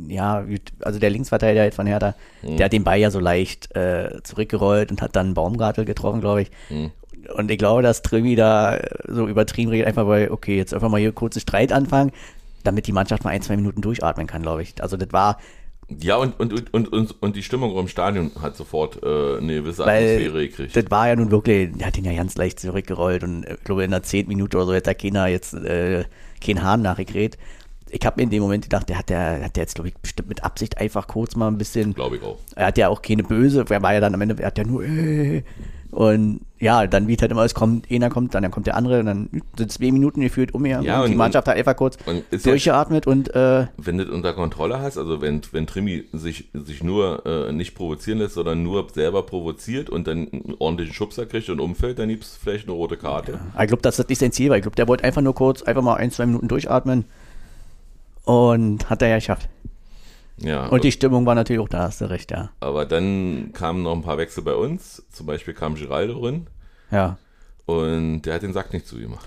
[0.09, 0.45] ja,
[0.81, 2.57] also der Linksverteidiger jetzt von Hertha, Mhm.
[2.57, 6.43] der hat den Ball ja so leicht äh, zurückgerollt und hat dann Baumgartel getroffen, glaube
[6.43, 6.51] ich.
[6.71, 6.91] Mhm.
[7.37, 10.99] Und ich glaube, dass Trimi da so übertrieben redet, einfach weil, okay, jetzt einfach mal
[11.01, 12.11] hier kurzen Streit anfangen,
[12.65, 14.81] damit die Mannschaft mal ein, zwei Minuten durchatmen kann, glaube ich.
[14.83, 15.39] Also das war,
[15.90, 19.87] Ja, und, und, und, und, und, die Stimmung im Stadion hat sofort äh, eine gewisse
[19.87, 20.77] Weil Atmosphäre gekriegt.
[20.77, 23.64] das war ja nun wirklich, der hat ihn ja ganz leicht zurückgerollt und äh, ich
[23.64, 26.05] glaube in der zehnten Minute oder so hätte da keiner jetzt äh,
[26.44, 27.38] keinen Hahn nachgekräht.
[27.90, 29.94] Ich habe mir in dem Moment gedacht, der hat der hat der jetzt, glaube ich,
[29.94, 32.38] bestimmt mit Absicht einfach kurz mal ein bisschen Glaube ich auch.
[32.55, 34.64] er hat ja auch keine böse, er war ja dann am Ende, er hat ja
[34.64, 35.42] nur äh,
[35.90, 38.74] und ja, dann wie es halt immer, es kommt, einer kommt, dann, dann kommt der
[38.77, 41.57] andere, und dann sind zwei Minuten gefühlt um mir Ja, und, die und- Mannschaft hat
[41.57, 45.20] einfach kurz Und ist ja, durchgeatmet und äh, wenn du das unter Kontrolle hast, also
[45.22, 50.07] wenn, wenn Trimi sich, sich nur äh, nicht provozieren lässt, sondern nur selber provoziert und
[50.07, 53.38] dann einen ordentlichen Schubser kriegt und umfällt, dann gibt es vielleicht eine rote Karte.
[53.61, 54.57] ich glaube, das nicht sein Ziel war.
[54.57, 57.05] Ich glaube, der wollte einfach nur kurz, einfach mal ein, zwei Minuten durchatmen
[58.24, 59.48] und hat er ja geschafft.
[60.40, 62.51] Ja, Und die Stimmung war natürlich auch da, hast du recht, ja.
[62.61, 65.03] aber dann kamen noch ein paar Wechsel bei uns.
[65.11, 66.46] Zum Beispiel kam Giraldo rein
[66.90, 67.16] Ja,
[67.66, 69.27] und der hat den Sack nicht zugemacht.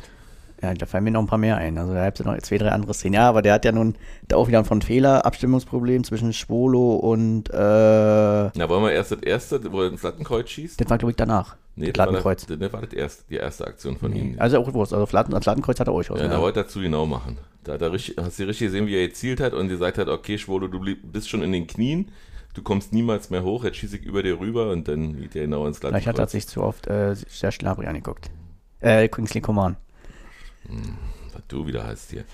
[0.62, 1.78] ja da fallen mir noch ein paar mehr ein.
[1.78, 3.16] Also da gibt es noch zwei, drei andere Szenen.
[3.16, 3.96] Ja, aber der hat ja nun
[4.28, 9.20] da auch wieder von Fehler, Abstimmungsproblem zwischen Schwolo und äh, Na, wollen wir erst das
[9.20, 10.80] erste, wo er ins Lattenkreuz schießt?
[10.80, 11.56] das war, glaube ich, danach.
[11.76, 14.36] Nee, das das war, das, das war das erste, die erste Aktion von ihm.
[14.40, 14.94] Also auch Wurst.
[14.94, 16.20] Also das Lattenkreuz hat er euch aus.
[16.20, 17.38] Ja, Ja, da wollte er zu genau machen.
[17.64, 20.08] Da hat er richtig, hast du richtig gesehen, wie er gezielt hat und gesagt hat,
[20.08, 22.12] okay, Schwolo, du bist schon in den Knien,
[22.54, 25.44] du kommst niemals mehr hoch, jetzt schieße ich über dir rüber und dann geht er
[25.44, 28.32] genau ins Vielleicht hat er sich zu oft äh, sehr Schlabri angeguckt.
[28.80, 29.78] Äh, Kingsley Coman.
[31.34, 32.26] Was du wieder heißt hier.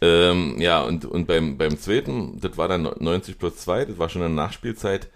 [0.00, 4.08] Ähm, ja, und, und beim, beim zweiten, das war dann 90 plus 2, das war
[4.08, 5.08] schon eine Nachspielzeit.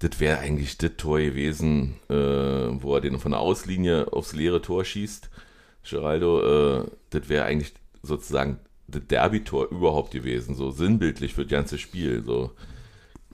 [0.00, 4.60] Das wäre eigentlich das Tor gewesen, äh, wo er den von der Auslinie aufs leere
[4.60, 5.30] Tor schießt.
[5.88, 11.78] Geraldo, äh, das wäre eigentlich sozusagen das Derby-Tor überhaupt gewesen, so sinnbildlich für das ganze
[11.78, 12.22] Spiel.
[12.24, 12.50] So,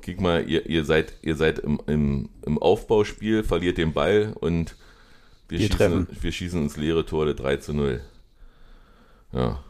[0.05, 4.77] guck mal, ihr, ihr seid, ihr seid im, im, im Aufbauspiel, verliert den Ball und
[5.49, 6.07] wir, Wir schießen, treffen.
[6.21, 8.01] wir schießen ins leere Tor, der 3 zu 0.
[9.33, 9.63] Ja,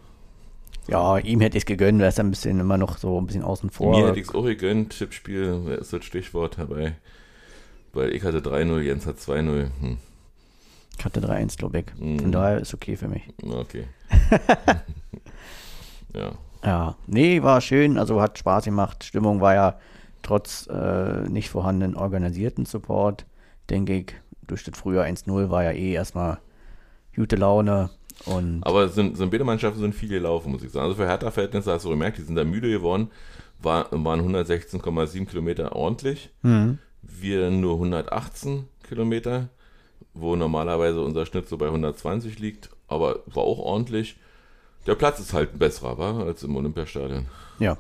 [0.89, 3.43] Ja, ihm hätte ich es gegönnt, er ist ein bisschen immer noch so ein bisschen
[3.43, 3.99] außen vor.
[3.99, 6.97] Mir hätte ich es auch gegönnt, Tippspiel, ist das Stichwort dabei?
[7.93, 9.71] Weil ich hatte 3-0, Jens hat 2-0.
[9.81, 9.97] Hm,
[10.99, 11.87] ich hatte 3-1, glaube ich.
[11.99, 13.23] Von daher ist okay für mich.
[13.43, 13.85] okay.
[16.15, 16.33] ja.
[16.63, 19.05] Ja, nee, war schön, also hat Spaß gemacht.
[19.05, 19.79] Stimmung war ja
[20.23, 23.25] trotz äh, nicht vorhandenen organisierten Support,
[23.71, 24.15] denke ich,
[24.47, 26.39] durch das frühe 1-0 war ja eh erstmal
[27.17, 27.91] gute Laune
[28.27, 30.85] und Aber sind, sind beide Mannschaften sind viel gelaufen, muss ich sagen.
[30.85, 33.11] Also für Hertha-Verhältnisse hast du gemerkt, die sind da müde geworden,
[33.63, 36.31] war, waren 116,7 Kilometer ordentlich.
[36.43, 36.79] Mhm.
[37.03, 39.49] Wir nur 118 Kilometer,
[40.13, 44.17] wo normalerweise unser Schnitt so bei 120 liegt, aber war auch ordentlich.
[44.87, 47.27] Der Platz ist halt ein besserer, war, als im Olympiastadion.
[47.59, 47.77] ja,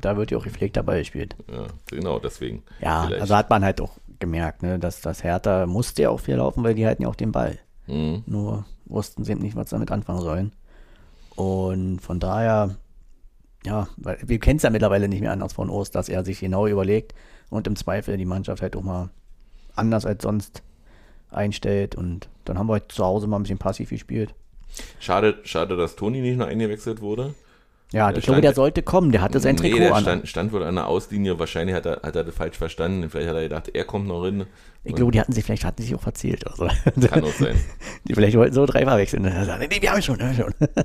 [0.00, 1.36] da wird ja auch gepflegt dabei gespielt.
[1.50, 2.62] Ja, genau, deswegen.
[2.80, 3.22] Ja, Vielleicht.
[3.22, 6.64] also hat man halt auch gemerkt, ne, dass das Hertha musste ja auch viel laufen,
[6.64, 7.58] weil die halten ja auch den Ball.
[7.86, 8.22] Mhm.
[8.26, 10.52] Nur wussten sie eben nicht, was sie damit anfangen sollen.
[11.36, 12.76] Und von daher,
[13.64, 16.40] ja, weil wir kennen es ja mittlerweile nicht mehr anders von Ost, dass er sich
[16.40, 17.14] genau überlegt
[17.50, 19.10] und im Zweifel die Mannschaft halt auch mal
[19.74, 20.62] anders als sonst
[21.30, 24.34] einstellt und dann haben wir heute zu Hause mal ein bisschen passiv gespielt.
[25.00, 27.34] Schade, schade, dass Toni nicht noch eingewechselt wurde.
[27.90, 30.02] Ja, Der ich glaube, der sollte kommen, der hatte sein nee, Trikot der an.
[30.02, 31.38] stand, stand wohl an der Auslinie.
[31.38, 33.08] Wahrscheinlich hat er, hat er das falsch verstanden.
[33.08, 34.44] Vielleicht hat er gedacht, er kommt noch rein.
[34.84, 36.44] Ich glaube, die hatten sich, vielleicht hatten sich auch verzählt.
[36.58, 37.08] Oder so.
[37.08, 37.58] Kann auch sein.
[38.04, 39.24] Die vielleicht wollten so drei verwechseln.
[39.24, 40.54] Und dann sagen, Nee, wir haben schon, wir haben schon.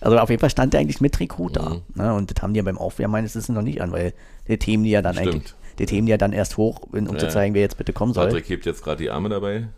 [0.00, 1.70] Also auf jeden Fall stand der eigentlich mit Trikot da.
[1.70, 1.82] Mhm.
[1.94, 2.12] Ne?
[2.14, 4.12] Und das haben die ja beim Aufwärmen meines Wissens noch nicht an, weil
[4.46, 5.34] die Themen die ja dann Stimmt.
[5.34, 7.30] eigentlich, die Themen die ja dann erst hoch, um zu Ja.
[7.30, 8.26] zeigen, wer jetzt bitte kommen soll.
[8.26, 9.68] Patrick hebt jetzt gerade die Arme dabei.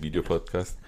[0.00, 0.78] Videopodcast.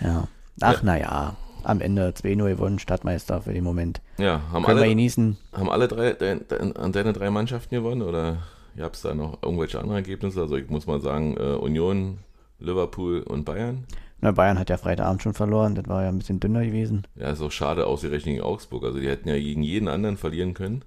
[0.00, 0.26] Ja.
[0.60, 0.82] Ach, Ja.
[0.82, 4.00] naja, am Ende 2-0 gewonnen, Stadtmeister für den Moment.
[4.18, 5.36] Ja, haben Können wir alle, genießen.
[5.52, 8.38] haben alle drei dein, dein, an deine drei Mannschaften gewonnen oder
[8.76, 10.40] gab es da noch irgendwelche anderen Ergebnisse?
[10.42, 12.18] Also ich muss mal sagen, äh, Union,
[12.58, 13.84] Liverpool und Bayern.
[14.20, 17.06] Na, Bayern hat ja Freitagabend schon verloren, das war ja ein bisschen dünner gewesen.
[17.16, 18.84] Ja, ist auch schade, ausgerechnet gegen Augsburg.
[18.84, 20.82] Also die hätten ja gegen jeden anderen verlieren können.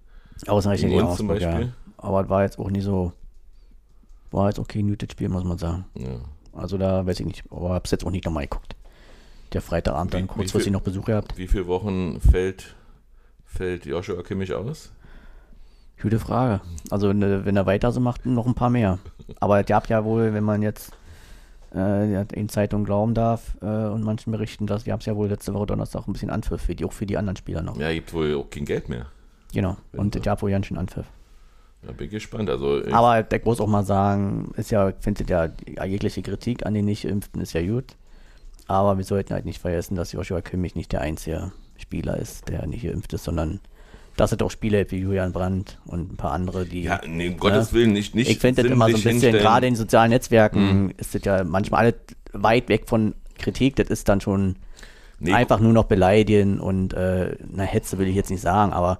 [0.48, 1.52] Ausreichend Gegen gegen uns zum Augsburg, ja.
[1.58, 1.74] Beispiel?
[1.98, 3.12] Aber es war jetzt auch nicht so,
[4.32, 5.86] war jetzt okay, ein gutes Spiel, muss man sagen.
[5.96, 6.20] Ja.
[6.54, 8.76] Also da weiß ich nicht, aber hab's jetzt auch nicht nochmal geguckt.
[9.54, 11.38] Der Freitagabend Wie- dann wie kurzfristig viel- noch Besuch gehabt.
[11.38, 12.76] Wie viele Wochen fällt,
[13.46, 14.92] fällt Joshua Kimmich aus?
[16.02, 16.62] Gute Frage.
[16.92, 19.00] Also wenn, er- er weiter so macht, noch ein paar mehr.
[19.40, 20.92] Aber es gab ja wohl, wenn man jetzt
[21.76, 25.54] äh, in Zeitungen glauben darf äh, und manchen berichten, dass gab es ja wohl letzte
[25.54, 27.78] Woche Donnerstag ein bisschen Anpfiff, für die, auch für die anderen Spieler noch.
[27.78, 29.08] Ja, gibt wohl auch kein Geld mehr.
[29.54, 29.76] Genau.
[29.94, 31.06] Und es gab wohl ganz schön Anpfiff.
[31.82, 32.50] Da bin gespannt.
[32.50, 35.50] Also Aber ich muss auch mal sagen, ist ja, findet ja
[35.86, 37.96] jegliche Kritik an den Nicht-Impften ist ja gut.
[38.68, 42.66] Aber wir sollten halt nicht vergessen, dass Joshua Kimmich nicht der einzige Spieler ist, der
[42.68, 43.60] nicht geimpft ist, sondern
[44.18, 46.84] dass es auch Spieler wie Julian Brandt und ein paar andere, die.
[46.84, 49.68] ja, nee, um Gottes Willen, nicht, nicht ich finde das immer so ein bisschen, gerade
[49.68, 51.96] in sozialen Netzwerken ist das ja manchmal alles
[52.34, 53.76] weit weg von Kritik.
[53.76, 54.56] Das ist dann schon
[55.20, 59.00] Nee, einfach nur noch beleidigen und äh, na, Hetze will ich jetzt nicht sagen, aber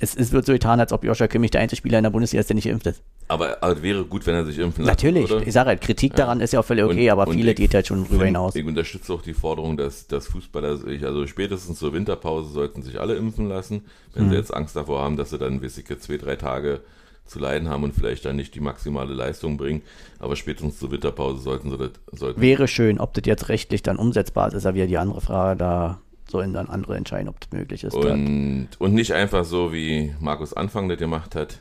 [0.00, 2.40] es, es wird so getan, als ob Joshua Kimmich der einzige Spieler in der Bundesliga
[2.40, 3.02] ist, der nicht geimpft ist.
[3.28, 4.96] Aber, aber wäre gut, wenn er sich impfen lässt.
[5.02, 5.46] Natürlich, oder?
[5.46, 7.56] ich sage halt, Kritik daran ist ja auch völlig okay, Und- aber und viele ich
[7.56, 8.54] geht halt schon drüber hinaus.
[8.54, 13.00] Ich unterstütze auch die Forderung, dass, dass Fußballer sich, also spätestens zur Winterpause sollten sich
[13.00, 13.82] alle impfen lassen.
[14.14, 14.30] Wenn Mhm.
[14.30, 16.80] sie jetzt Angst davor haben, dass sie dann wissige zwei, drei Tage
[17.26, 19.82] zu leiden haben und vielleicht dann nicht die maximale Leistung bringen.
[20.18, 23.98] Aber spätestens zur Winterpause sollten sie das, sollten Wäre schön, ob das jetzt rechtlich dann
[23.98, 25.58] umsetzbar ist, ist ja wieder die andere Frage.
[25.58, 27.94] Da sollen dann andere entscheiden, ob das möglich ist.
[27.94, 31.60] Und, und nicht einfach so, wie Markus Anfang das gemacht hat.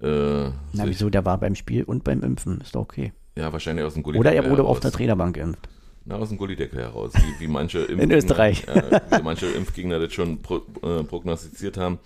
[0.00, 1.10] Äh, Na, wieso?
[1.10, 2.60] Der war beim Spiel und beim Impfen.
[2.60, 3.12] Ist doch okay.
[3.36, 4.70] ja, wahrscheinlich aus dem Gulli Oder er wurde heraus.
[4.76, 5.68] auf der Trainerbank geimpft.
[6.04, 8.66] Na, aus dem Gullideckel heraus, wie, wie manche Impfgegner, Österreich.
[8.66, 12.00] Ja, wie manche Impfgegner das schon pro, äh, prognostiziert haben.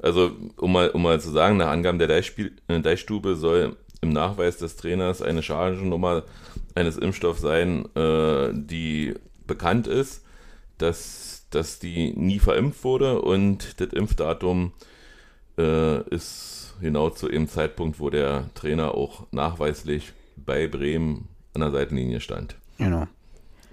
[0.00, 4.10] Also, um mal, um mal zu sagen, nach Angaben der Deichspiel- äh, Deichstube soll im
[4.10, 6.24] Nachweis des Trainers eine Chargennummer
[6.74, 9.14] eines Impfstoffs sein, äh, die
[9.46, 10.24] bekannt ist,
[10.78, 14.72] dass, dass die nie verimpft wurde und das Impfdatum
[15.58, 21.70] äh, ist genau zu dem Zeitpunkt, wo der Trainer auch nachweislich bei Bremen an der
[21.72, 22.56] Seitenlinie stand.
[22.78, 23.06] Genau.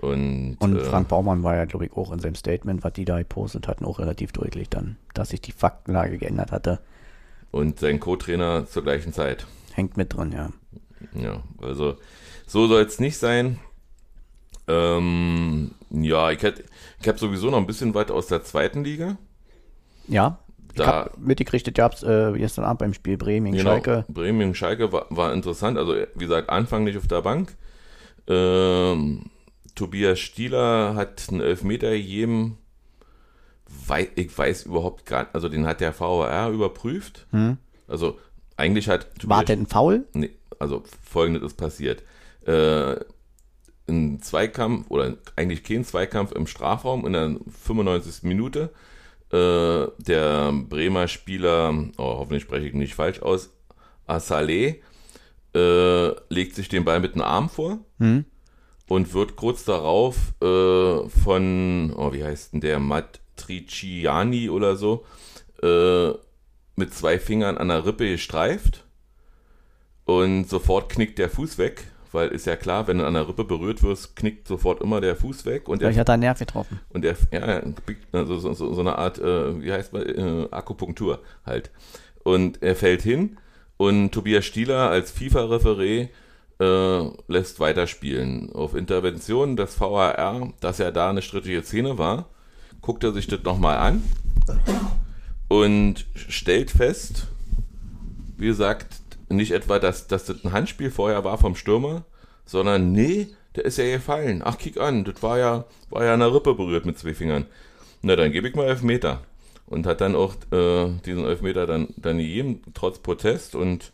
[0.01, 3.05] Und, Und äh, Frank Baumann war ja, glaube ich, auch in seinem Statement, was die
[3.05, 6.79] da gepostet hatten, auch relativ deutlich dann, dass sich die Faktenlage geändert hatte.
[7.51, 9.45] und sein Co-Trainer zur gleichen Zeit.
[9.73, 10.49] Hängt mit drin, ja.
[11.13, 11.95] Ja, also
[12.47, 13.59] so soll es nicht sein.
[14.67, 16.63] Ähm, ja, ich, hätt-
[17.01, 19.17] ich habe sowieso noch ein bisschen weiter aus der zweiten Liga.
[20.07, 23.71] Ja, ich Da- habe mitgekriegt, das gab's äh, gestern Abend beim Spiel Bremen gegen Genau,
[23.75, 24.05] Schalke.
[24.09, 25.77] Bremen gegen Schalke war, war interessant.
[25.77, 27.55] Also wie gesagt, Anfang nicht auf der Bank.
[28.27, 29.25] Ähm,
[29.75, 32.57] Tobias Stieler hat einen Elfmeter gegeben.
[33.87, 37.27] Wei ich weiß überhaupt gar nicht, also den hat der VAR überprüft.
[37.87, 38.17] Also
[38.57, 39.29] eigentlich hat Hm?
[39.29, 40.05] War denn ein Foul?
[40.13, 42.03] Nee, also folgendes ist passiert.
[42.45, 42.95] Äh,
[43.87, 48.23] ein Zweikampf oder eigentlich kein Zweikampf im Strafraum in der 95.
[48.23, 48.71] Minute.
[49.31, 53.49] Äh, der Bremer Spieler, oh, hoffentlich spreche ich ihn nicht falsch aus,
[54.07, 54.77] Assalé,
[55.55, 58.25] äh, legt sich den Ball mit dem Arm vor Hm?
[58.87, 65.05] und wird kurz darauf äh, von, oh, wie heißt denn der, Matriciani oder so,
[65.63, 66.11] äh,
[66.75, 68.85] mit zwei Fingern an der Rippe gestreift
[70.05, 71.85] und sofort knickt der Fuß weg,
[72.15, 75.15] weil ist ja klar, wenn du an der Rippe berührt wirst, knickt sofort immer der
[75.15, 76.79] Fuß weg und der, Vielleicht hat er einen Nerv getroffen.
[76.89, 77.61] und der ja,
[78.11, 81.69] also so, so, so eine Art, äh, wie heißt man, äh, Akupunktur halt.
[82.23, 83.37] Und er fällt hin
[83.77, 86.09] und Tobias Stieler als FIFA-Referee
[86.59, 88.51] äh, lässt weiterspielen.
[88.53, 92.29] Auf Intervention des VAR, dass er da eine strittige Szene war,
[92.81, 94.01] guckt er sich das nochmal an
[95.47, 97.27] und stellt fest,
[98.37, 102.05] wie gesagt, nicht etwa, dass, dass das ein Handspiel vorher war vom Stürmer,
[102.45, 104.41] sondern nee, der ist ja gefallen.
[104.43, 107.45] Ach, kick an, das war ja, war ja an der Rippe berührt mit zwei Fingern.
[108.01, 109.21] Na, dann gebe ich mal Elfmeter.
[109.67, 113.55] Und hat dann auch äh, diesen Elfmeter dann, dann gegeben, trotz Protest.
[113.55, 113.93] Und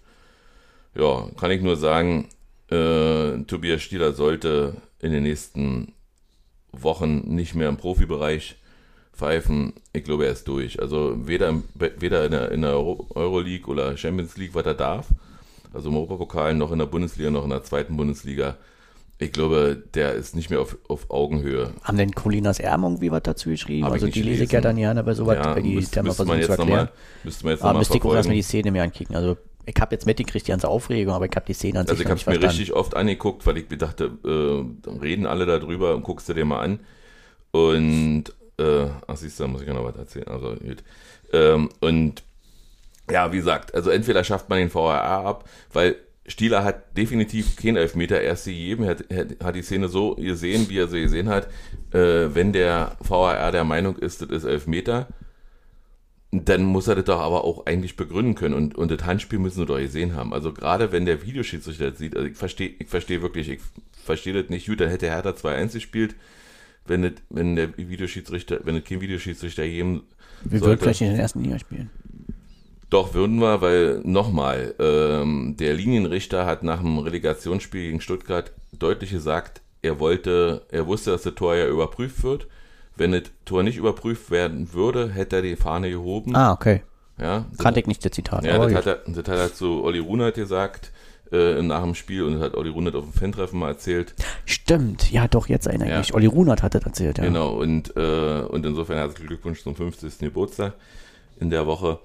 [0.95, 2.27] ja, kann ich nur sagen,
[2.71, 5.93] Äh, Tobias Stieler sollte in den nächsten
[6.71, 8.55] Wochen nicht mehr im Profibereich
[9.21, 9.73] pfeifen.
[9.93, 10.79] Ich glaube, er ist durch.
[10.81, 15.07] Also weder, weder in der, in der Euro, Euroleague oder Champions League, was er darf,
[15.73, 18.57] also im Europapokal, noch in der Bundesliga, noch in der zweiten Bundesliga.
[19.19, 21.69] Ich glaube, der ist nicht mehr auf, auf Augenhöhe.
[21.83, 23.85] Haben denn Colinas Erm irgendwie was dazu geschrieben?
[23.85, 26.25] Hab ich also die lese ich ja dann gerne bei sowas, Ja, die müsst- müsste
[26.25, 26.89] man jetzt nochmal
[27.23, 28.63] müsste man jetzt Aber nochmal müsste ich auch erstmal die verfolgen.
[28.63, 29.15] Szene mir ankicken.
[29.15, 31.93] Also ich habe jetzt mitgekriegt, die ganze Aufregung, aber ich habe die Szene an Also
[31.93, 32.57] sich ich noch habe es mir verstanden.
[32.57, 36.45] richtig oft angeguckt, weil ich mir dachte, äh, reden alle darüber und guckst du dir
[36.45, 36.79] mal an.
[37.51, 38.23] Und,
[38.61, 40.27] äh, ach siehst du, da muss ich ja noch was erzählen.
[40.27, 40.83] Also gut.
[41.33, 42.23] Ähm, und
[43.09, 45.95] ja, wie gesagt, also entweder schafft man den VAR ab, weil
[46.27, 49.05] Stieler hat definitiv keinen Elfmeter erst gegeben, hat,
[49.43, 51.47] hat die Szene so gesehen, wie er sie gesehen hat.
[51.91, 55.07] Äh, wenn der VAR der Meinung ist, das ist Elfmeter,
[56.31, 59.59] dann muss er das doch aber auch eigentlich begründen können und, und das Handspiel müssen
[59.59, 60.33] sie doch gesehen haben.
[60.33, 63.59] Also gerade wenn der Videoschiedsrichter das sieht, also ich verstehe ich verstehe wirklich, ich
[64.03, 66.15] verstehe das nicht gut, dann hätte Hertha 2-1 gespielt,
[66.85, 70.03] wenn, das, wenn der Videoschiedsrichter, wenn es kein Videoschiedsrichter geben
[70.43, 71.89] Wir würden vielleicht in den ersten Liga spielen.
[72.89, 79.11] Doch, würden wir, weil nochmal, ähm, der Linienrichter hat nach dem Relegationsspiel gegen Stuttgart deutlich
[79.11, 82.47] gesagt, er wollte, er wusste, dass das Tor ja überprüft wird.
[82.97, 86.35] Wenn das Tor nicht überprüft werden würde, hätte er die Fahne gehoben.
[86.35, 86.81] Ah, okay.
[87.17, 88.43] Ja, Kannte ich nicht, das Zitat.
[88.43, 88.75] ja, das, gut.
[88.75, 90.91] hat er, das hat er zu Olli Runert gesagt
[91.31, 94.13] äh, nach dem Spiel und hat Olli Runert auf dem Fan-Treffen mal erzählt.
[94.45, 95.99] Stimmt, ja doch, jetzt erinnere ich Ja.
[95.99, 96.13] mich.
[96.13, 97.23] Olli Runert hat das erzählt, ja.
[97.25, 100.19] Genau, und, äh, und insofern herzlichen Glückwunsch zum 50.
[100.19, 100.73] Geburtstag
[101.39, 101.99] in der Woche.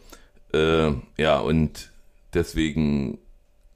[0.54, 1.90] Äh, ja, und
[2.34, 3.18] deswegen,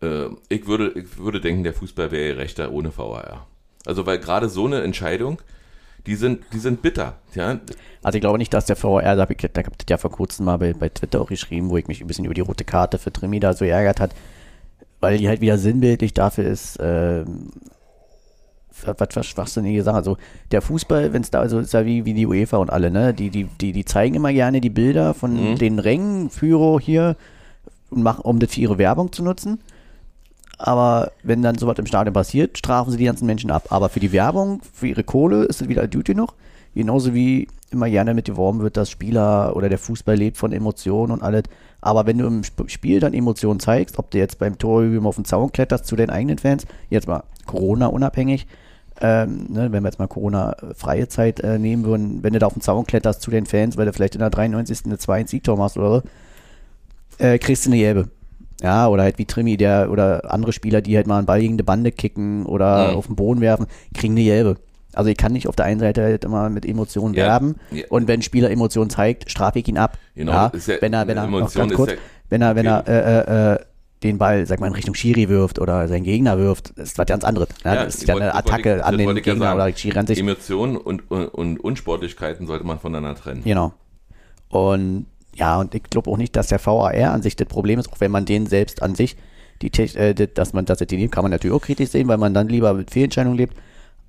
[0.02, 3.46] äh, ich, würde, ich würde denken, der Fußball wäre rechter ohne VAR.
[3.86, 5.40] Also, weil gerade so eine Entscheidung,
[6.06, 7.18] die sind, die sind bitter.
[7.34, 7.60] Ja?
[8.02, 10.10] Also ich glaube nicht, dass der VR, da habe ich da hab ich ja vor
[10.10, 12.64] kurzem mal bei, bei Twitter auch geschrieben, wo ich mich ein bisschen über die rote
[12.64, 14.12] Karte für Trimi da so ärgert hat,
[15.00, 17.50] weil die halt wieder sinnbildlich dafür ist, ähm,
[18.84, 19.96] was, was schwachsinnige Sachen.
[19.96, 20.16] Also
[20.52, 23.12] der Fußball, wenn es da, also ist ja wie, wie die UEFA und alle, ne?
[23.12, 25.58] Die, die, die, die zeigen immer gerne die Bilder von Mhm.
[25.58, 27.16] den Rängen, Führer hier,
[27.90, 29.60] und machen, um das für ihre Werbung zu nutzen.
[30.58, 33.66] Aber wenn dann sowas im Stadion passiert, strafen sie die ganzen Menschen ab.
[33.70, 36.34] Aber für die Werbung, für ihre Kohle ist es wieder Duty noch.
[36.74, 41.12] Genauso wie immer gerne mit geworben wird, dass Spieler oder der Fußball lebt von Emotionen
[41.12, 41.44] und alles.
[41.80, 45.16] Aber wenn du im Sp- Spiel dann Emotionen zeigst, ob du jetzt beim Torüben auf
[45.16, 48.46] den Zaun kletterst zu deinen eigenen Fans, jetzt mal Corona unabhängig,
[49.00, 52.52] ähm, ne, wenn wir jetzt mal Corona-freie Zeit äh, nehmen würden, wenn du da auf
[52.52, 54.80] den Zaun kletterst zu den Fans, weil du vielleicht in der 93.
[54.84, 56.02] eine 2 Siegtor machst oder
[57.18, 58.08] so, äh, kriegst du eine Gelbe.
[58.62, 61.56] Ja, oder halt wie Trimi, der oder andere Spieler, die halt mal einen Ball gegen
[61.56, 62.96] die Bande kicken oder Mhm.
[62.96, 64.56] auf den Boden werfen, kriegen eine Gelbe.
[64.92, 67.84] Also ich kann nicht auf der einen Seite halt immer mit Emotionen Ja, werben ja.
[67.90, 69.98] und wenn ein Spieler Emotionen zeigt, strafe ich ihn ab.
[70.14, 71.92] Genau, ja, wenn er, wenn er, noch ganz kurz,
[72.28, 73.58] wenn er, wenn er äh, äh, äh,
[74.02, 77.06] den Ball, sag mal, in Richtung Schiri wirft oder seinen Gegner wirft, das ist was
[77.06, 77.48] ganz anderes.
[77.64, 79.60] Ja, das ist ja eine Attacke ich- an den Gegner sagen.
[79.60, 83.42] oder Schiri rennt sich Emotionen und, und, und Unsportlichkeiten sollte man voneinander trennen.
[83.44, 83.74] Genau.
[84.48, 87.92] Und ja, und ich glaube auch nicht, dass der VAR an sich das Problem ist,
[87.92, 89.16] auch wenn man den selbst an sich,
[89.62, 92.34] die, äh, das- dass man das die kann man natürlich auch kritisch sehen, weil man
[92.34, 93.54] dann lieber mit Fehlentscheidungen lebt.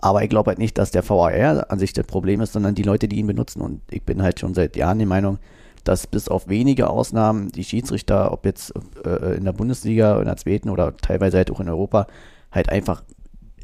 [0.01, 2.83] Aber ich glaube halt nicht, dass der VAR an sich das Problem ist, sondern die
[2.83, 3.61] Leute, die ihn benutzen.
[3.61, 5.37] Und ich bin halt schon seit Jahren der Meinung,
[5.83, 8.73] dass bis auf wenige Ausnahmen die Schiedsrichter, ob jetzt
[9.05, 12.07] äh, in der Bundesliga, in der zweiten oder teilweise halt auch in Europa,
[12.51, 13.03] halt einfach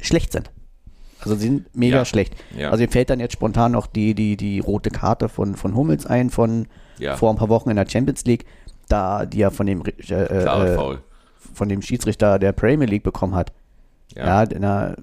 [0.00, 0.50] schlecht sind.
[1.20, 2.04] Also sie sind mega Ja.
[2.04, 2.34] schlecht.
[2.56, 2.70] Ja.
[2.70, 6.06] Also mir fällt dann jetzt spontan noch die, die, die rote Karte von, von Hummels
[6.06, 6.66] ein, von
[6.98, 7.16] Ja.
[7.16, 8.44] vor ein paar Wochen in der Champions League,
[8.88, 10.96] da die er von dem, äh, äh,
[11.54, 13.52] von dem Schiedsrichter der Premier League bekommen hat.
[14.14, 14.96] Ja, in der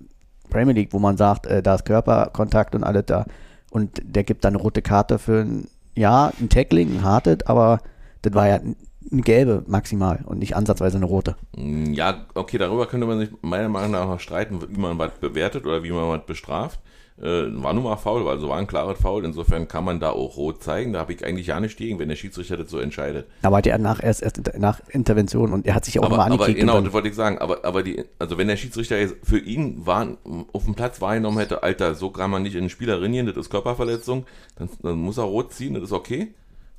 [0.56, 3.26] Premier League, wo man sagt, äh, da ist Körperkontakt und alles da.
[3.72, 7.80] Und der gibt dann eine rote Karte für ein, ja, ein Tackling, ein hartes, aber
[8.22, 8.78] das war ja ein-
[9.12, 11.36] eine gelbe maximal und nicht ansatzweise eine rote.
[11.58, 15.12] Mm, Ja, okay, darüber könnte man sich meiner Meinung nach noch streiten, wie man was
[15.20, 16.80] bewertet oder wie man was bestraft.
[17.18, 19.24] Äh, war nun mal faul, also war ein klares Foul.
[19.24, 20.92] Insofern kann man da auch rot zeigen.
[20.92, 23.26] Da habe ich eigentlich ja nicht gegen, wenn der Schiedsrichter das so entscheidet.
[23.42, 26.60] Aber der nach erst, erst nach Intervention und er hat sich auch aber, aber angekickt.
[26.60, 27.38] genau, das wollte ich sagen.
[27.38, 30.18] Aber, aber die, also wenn der Schiedsrichter jetzt für ihn war,
[30.52, 33.38] auf dem Platz wahrgenommen hätte, Alter, so kann man nicht in den Spieler reinieren, das
[33.38, 34.26] ist Körperverletzung,
[34.58, 36.34] dann, dann muss er rot ziehen, das ist okay.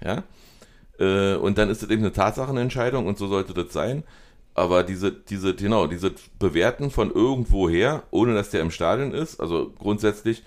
[0.04, 0.22] Ja.
[0.98, 4.02] Äh, und dann ist das eben eine Tatsachenentscheidung und so sollte das sein.
[4.56, 9.70] Aber diese, diese, genau, diese Bewerten von irgendwoher, ohne dass der im Stadion ist, also
[9.78, 10.44] grundsätzlich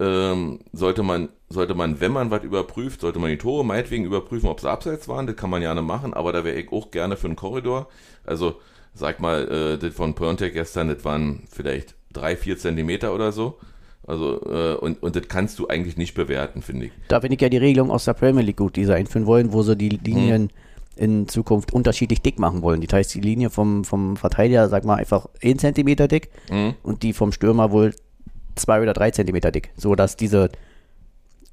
[0.00, 4.48] ähm, sollte man, sollte man, wenn man was überprüft, sollte man die Tore meinetwegen überprüfen,
[4.48, 7.18] ob sie abseits waren, das kann man gerne machen, aber da wäre ich auch gerne
[7.18, 7.88] für einen Korridor.
[8.24, 8.56] Also,
[8.94, 13.58] sag mal, äh, das von Perntek gestern, das waren vielleicht drei, vier Zentimeter oder so.
[14.06, 16.92] Also, äh, und, und das kannst du eigentlich nicht bewerten, finde ich.
[17.08, 19.52] Da finde ich ja die Regelung aus der Premier League gut, die sie einführen wollen,
[19.52, 20.50] wo sie die Linien
[20.96, 22.80] in Zukunft unterschiedlich dick machen wollen.
[22.80, 26.74] Das heißt, die Linie vom, vom Verteidiger, sag mal, einfach 1 Zentimeter dick Mhm.
[26.82, 27.94] und die vom Stürmer wohl
[28.56, 29.70] 2 oder 3 Zentimeter dick.
[29.76, 30.50] So dass diese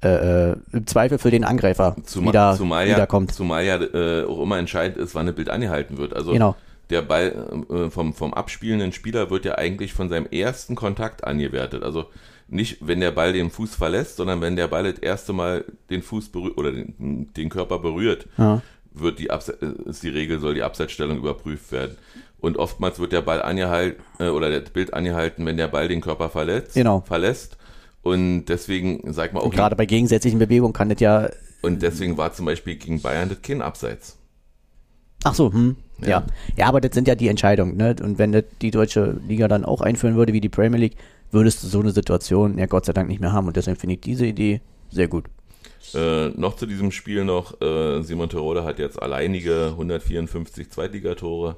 [0.04, 3.32] äh, äh, im Zweifel für den Angreifer Zumal, wieder, zumal ja, wieder kommt.
[3.32, 6.12] Zumal ja äh, auch immer entscheidend ist, wann ein Bild angehalten wird.
[6.14, 6.56] Also Genau.
[6.90, 11.84] der Ball äh, vom, vom abspielenden Spieler wird ja eigentlich von seinem ersten Kontakt angewertet.
[11.84, 12.06] Also
[12.48, 16.02] nicht, wenn der Ball den Fuß verlässt, sondern wenn der Ball das erste Mal den
[16.02, 18.60] Fuß berührt oder den, den Körper berührt, Ja.
[18.94, 21.96] Wird die Abse äh, ist die Regel, soll die Abseitsstellung überprüft werden.
[22.40, 26.00] Und oftmals wird der Ball angehalten äh, oder das Bild angehalten, wenn der Ball den
[26.00, 27.00] Körper verletzt, Genau.
[27.00, 27.56] verlässt.
[28.02, 31.28] Und deswegen, sag mal auch, Und gerade bei gegensätzlichen Bewegungen kann das ja.
[31.62, 34.18] und deswegen war zum Beispiel gegen Bayern das kein Abseits.
[35.24, 35.76] Ach so, hm.
[36.00, 36.08] Ja.
[36.08, 36.24] Ja.
[36.56, 36.66] ja.
[36.66, 37.94] aber das sind ja die Entscheidungen, ne?
[38.02, 40.96] Und wenn das die deutsche Liga dann auch einführen würde, wie die Premier League,
[41.30, 43.46] würdest du so eine Situation ja Gott sei Dank nicht mehr haben.
[43.46, 45.26] Und deswegen finde ich diese Idee sehr gut.
[45.94, 51.56] Äh, noch zu diesem Spiel noch, äh, Simon Terodde hat jetzt alleinige 154 Zweitligatore,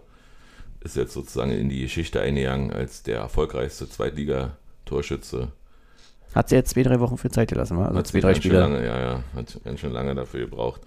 [0.81, 5.49] ist jetzt sozusagen in die Geschichte eingegangen als der erfolgreichste Zweitligatorschütze.
[6.35, 7.79] Hat sie jetzt zwei, drei Wochen für Zeit gelassen?
[7.79, 8.59] Also Hat zwei, drei Spiele.
[8.59, 10.81] Lange, ja, ja, hat ganz schön lange dafür gebraucht.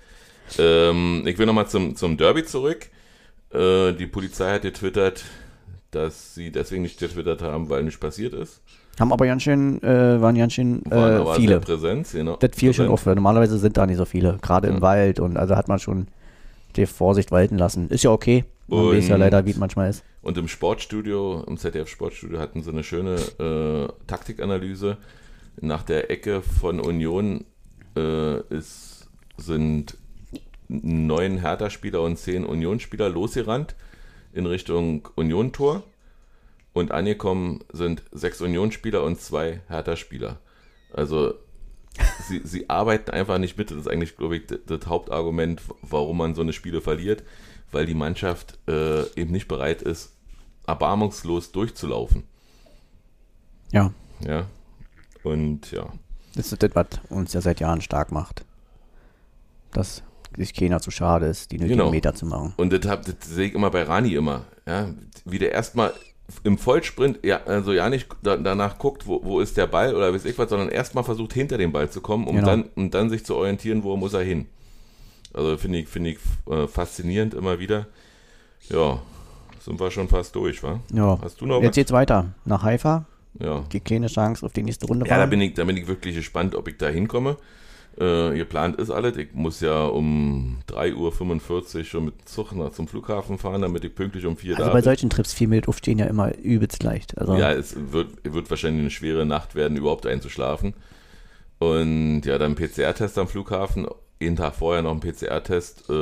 [0.60, 2.88] Ähm, ich will nochmal zum, zum Derby zurück.
[3.54, 5.24] Äh, die Polizei hat getwittert,
[5.92, 8.62] dass sie deswegen nicht getwittert haben, weil nichts passiert ist.
[9.00, 11.60] Haben aber ganz schön, äh, waren ganz schön äh, aber viele.
[11.60, 12.36] Präsenz, genau.
[12.38, 13.06] Das fiel schon auf.
[13.06, 14.82] Normalerweise sind da nicht so viele, gerade im.
[14.82, 16.08] Wald und also hat man schon
[16.76, 17.90] die Vorsicht walten lassen.
[17.90, 18.46] Ist ja okay.
[18.68, 20.04] Man Und- weiß ja leider, wie es manchmal ist.
[20.22, 24.98] Und im Sportstudio, im ZDF Sportstudio hatten sie eine schöne äh, Taktikanalyse.
[25.62, 27.46] Nach der Ecke von Union
[27.96, 29.98] äh, ist, sind
[30.68, 33.76] neun Hertha-Spieler und zehn Union-Spieler losgerannt
[34.34, 35.84] in Richtung Union-Tor.
[36.78, 40.38] Und angekommen sind sechs Union-Spieler und zwei Hertha-Spieler.
[40.94, 41.34] Also
[42.28, 43.72] sie, sie arbeiten einfach nicht mit.
[43.72, 47.24] Das ist eigentlich, glaube ich, das, das Hauptargument, warum man so eine Spiele verliert,
[47.72, 50.14] weil die Mannschaft äh, eben nicht bereit ist,
[50.68, 52.24] erbarmungslos durchzulaufen.
[53.72, 54.46] Ja, Ja.
[55.24, 55.92] Und ja.
[56.36, 58.46] das ist das, was uns ja seit Jahren stark macht.
[59.72, 60.04] Dass
[60.38, 61.90] sich keiner zu schade ist, die nötigen Genau.
[61.92, 62.54] Meter zu machen.
[62.58, 64.46] Und das, hab- das sehe ich immer bei Rani immer.
[64.68, 64.94] Ja,
[65.26, 65.94] wie der erstmal
[66.44, 70.14] im Vollsprint, ja, also ja nicht da, danach guckt, wo, wo ist der Ball oder
[70.14, 72.48] weiß ich was, sondern erstmal versucht, hinter den Ball zu kommen, um, Genau.
[72.48, 74.46] dann, um dann sich zu orientieren, wo muss er hin.
[75.34, 76.18] Also finde ich, finde ich
[76.52, 77.88] äh, faszinierend immer wieder.
[78.70, 79.00] Ja,
[79.60, 80.80] sind wir schon fast durch, wa?
[80.94, 81.18] Ja.
[81.22, 81.76] Hast du noch Jetzt was?
[81.76, 82.34] geht's weiter.
[82.46, 83.06] Nach Haifa.
[83.40, 83.64] Ja.
[83.72, 86.16] Die kleine Chance auf die nächste Runde Ja, da bin ich, da bin ich wirklich
[86.16, 87.38] gespannt, ob ich da hinkomme.
[88.00, 89.18] Äh, geplant ist alles.
[89.18, 93.96] Ich muss ja um 3.45 Uhr schon mit Zug nach zum Flughafen fahren, damit ich
[93.96, 94.84] pünktlich um 4 Also da bei bin.
[94.84, 97.18] solchen Trips vier Minuten aufstehen ja immer übelst leicht.
[97.18, 100.76] Also Ja, es wird, wird wahrscheinlich eine schwere Nacht werden, überhaupt einzuschlafen.
[101.60, 103.88] Und ja, dann PCR-Test am Flughafen.
[104.20, 105.94] Jeden Tag vorher noch ein PCR-Test äh,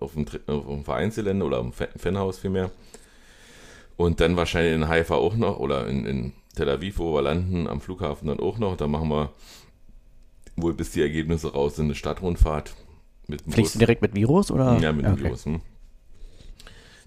[0.00, 2.70] auf, dem, auf dem Vereinsgelände oder am Fan- Fanhaus vielmehr.
[3.96, 7.66] Und dann wahrscheinlich in Haifa auch noch oder in, in Tel Aviv, wo wir landen,
[7.68, 8.76] am Flughafen dann auch noch.
[8.76, 9.32] Da machen wir
[10.56, 12.74] wohl bis die Ergebnisse raus sind, eine Stadtrundfahrt
[13.26, 13.72] mit fliegst du Bus.
[13.78, 14.78] direkt mit Virus oder?
[14.78, 15.24] Ja, mit Okay.
[15.24, 15.46] Virus.
[15.46, 15.60] Hm.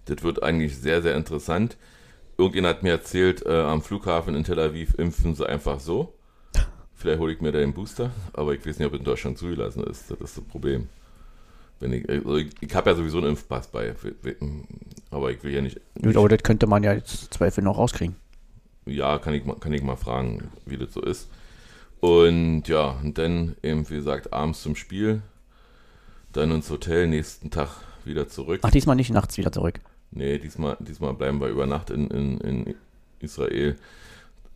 [0.06, 1.78] Das wird eigentlich sehr, sehr interessant.
[2.38, 6.14] Irgendjemand hat mir erzählt, äh, am Flughafen in Tel Aviv impfen sie einfach so.
[6.94, 9.84] Vielleicht hole ich mir da den Booster, aber ich weiß nicht, ob in Deutschland zugelassen
[9.84, 10.10] ist.
[10.10, 10.88] Das ist das Problem.
[11.80, 13.94] Wenn ich also ich, ich habe ja sowieso einen Impfpass bei,
[15.12, 15.80] aber ich will ja nicht.
[16.02, 18.16] Gut, aber das könnte man ja jetzt Zweifel noch rauskriegen.
[18.86, 21.30] Ja, kann ich, kann ich mal fragen, wie das so ist.
[22.00, 25.22] Und ja, und dann eben, wie gesagt, abends zum Spiel,
[26.34, 27.70] dann ins Hotel, nächsten Tag
[28.06, 28.62] wieder zurück.
[28.64, 29.80] Ach, diesmal nicht nachts wieder zurück.
[30.12, 32.76] Nee, diesmal, diesmal bleiben wir über Nacht in, in, in
[33.20, 33.76] Israel.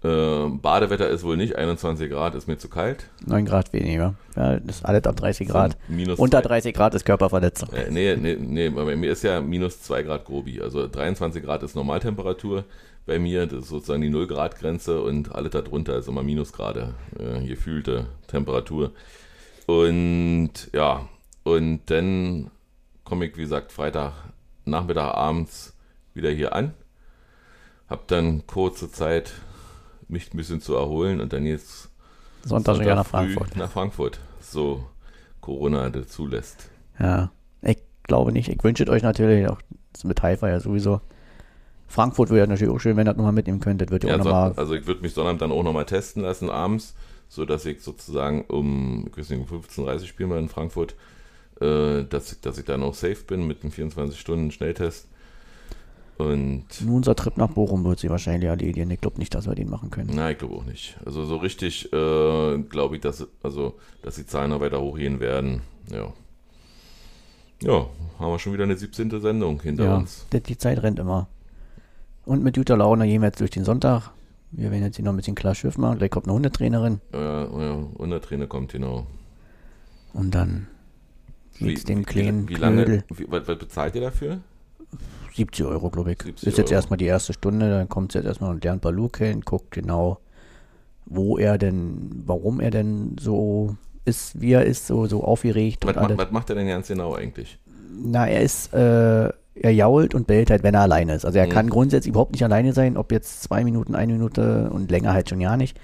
[0.04, 3.06] Äh, Badewetter ist wohl nicht, 21 Grad ist mir zu kalt.
[3.26, 4.16] 9 Grad weniger.
[4.36, 5.78] Ja, das ist alles ab 30 Grad.
[5.88, 7.70] Minus Unter zwei- 30 Grad ist Körperverletzung.
[7.72, 10.60] Äh, nee, nee, nee, bei mir ist ja minus 2 Grad Grobi.
[10.60, 12.64] Also 23 Grad ist Normaltemperatur
[13.06, 13.46] bei mir.
[13.46, 18.08] Das ist sozusagen die 0 Grad Grenze und alles darunter ist immer Minusgrade, äh, gefühlte
[18.28, 18.92] Temperatur.
[19.68, 21.08] Und ja,
[21.44, 22.50] und dann
[23.04, 24.14] komme ich, wie gesagt, Freitag
[24.66, 25.76] Nachmittag abends
[26.14, 26.74] wieder hier an.
[27.90, 29.34] Hab dann kurze Zeit,
[30.12, 31.90] mich ein bisschen zu erholen und dann jetzt
[32.44, 33.56] Sonntag sogar nach Frankfurt.
[33.56, 34.20] nach Frankfurt.
[34.40, 34.84] So
[35.42, 36.70] Corona das zulässt.
[37.00, 37.32] Ja,
[37.62, 38.50] ich glaube nicht.
[38.50, 39.60] Ich wünsche euch natürlich auch
[40.04, 41.02] mit Haifa ja sowieso.
[41.88, 43.92] Frankfurt wäre natürlich auch schön, wenn ihr das nochmal mitnehmen könntet.
[43.92, 44.54] Wird ja Ja, auch so, nochmal.
[44.56, 46.96] also ich würde mich Sonnabend dann auch nochmal testen lassen abends,
[47.28, 50.96] so dass ich sozusagen um, ich weiß nicht, um 15.30 Uhr spielen wir in Frankfurt,
[51.60, 55.08] äh, dass, ich, dass ich dann auch safe bin mit einem 24-Stunden-Schnelltest.
[56.22, 58.90] Und Nur unser Trip nach Bochum wird sie wahrscheinlich erledigen.
[58.92, 60.12] Ich glaube nicht, dass wir den machen können.
[60.14, 60.98] na, ich glaube auch nicht.
[61.06, 65.62] Also so richtig äh, glaube ich, dass, also, dass die Zahlen noch weiter hochgehen werden.
[65.92, 66.12] Ja.
[67.64, 67.86] Ja,
[68.20, 69.22] haben wir schon wieder eine 17.
[69.22, 70.26] Sendung hinter Ja, uns.
[70.34, 71.28] die, die Zeit rennt immer.
[72.26, 74.12] Und mit guter Laune gehen wir jetzt durch den Sonntag.
[74.52, 75.98] Wir werden jetzt hier noch ein bisschen klar Schiff machen.
[75.98, 77.02] Gleich kommt eine Hundetrainerin.
[77.14, 79.08] Ja, ja, und der Trainer kommt, genau.
[80.14, 80.68] Und dann
[81.60, 84.40] geht's dem kleinen wie, wie lange, wie, was, was bezahlt ihr dafür?
[85.36, 86.22] 70 Euro, glaube ich.
[86.22, 86.76] 70 ist jetzt Euro.
[86.76, 90.20] erstmal die erste Stunde, dann kommt jetzt erstmal und lernt Balu kennen, guckt genau,
[91.06, 93.76] wo er denn, warum er denn so
[94.06, 96.18] ist, wie er ist, so, so aufgeregt Was, und ma- alles.
[96.18, 97.60] was macht er denn ganz genau eigentlich?
[98.04, 101.26] Na, er ist, äh, er jault und bellt halt, wenn er alleine ist.
[101.26, 101.52] Also er Mhm.
[101.52, 105.30] kann grundsätzlich überhaupt nicht alleine sein, ob jetzt zwei Minuten, eine Minute und länger halt
[105.30, 105.80] schon ja nicht.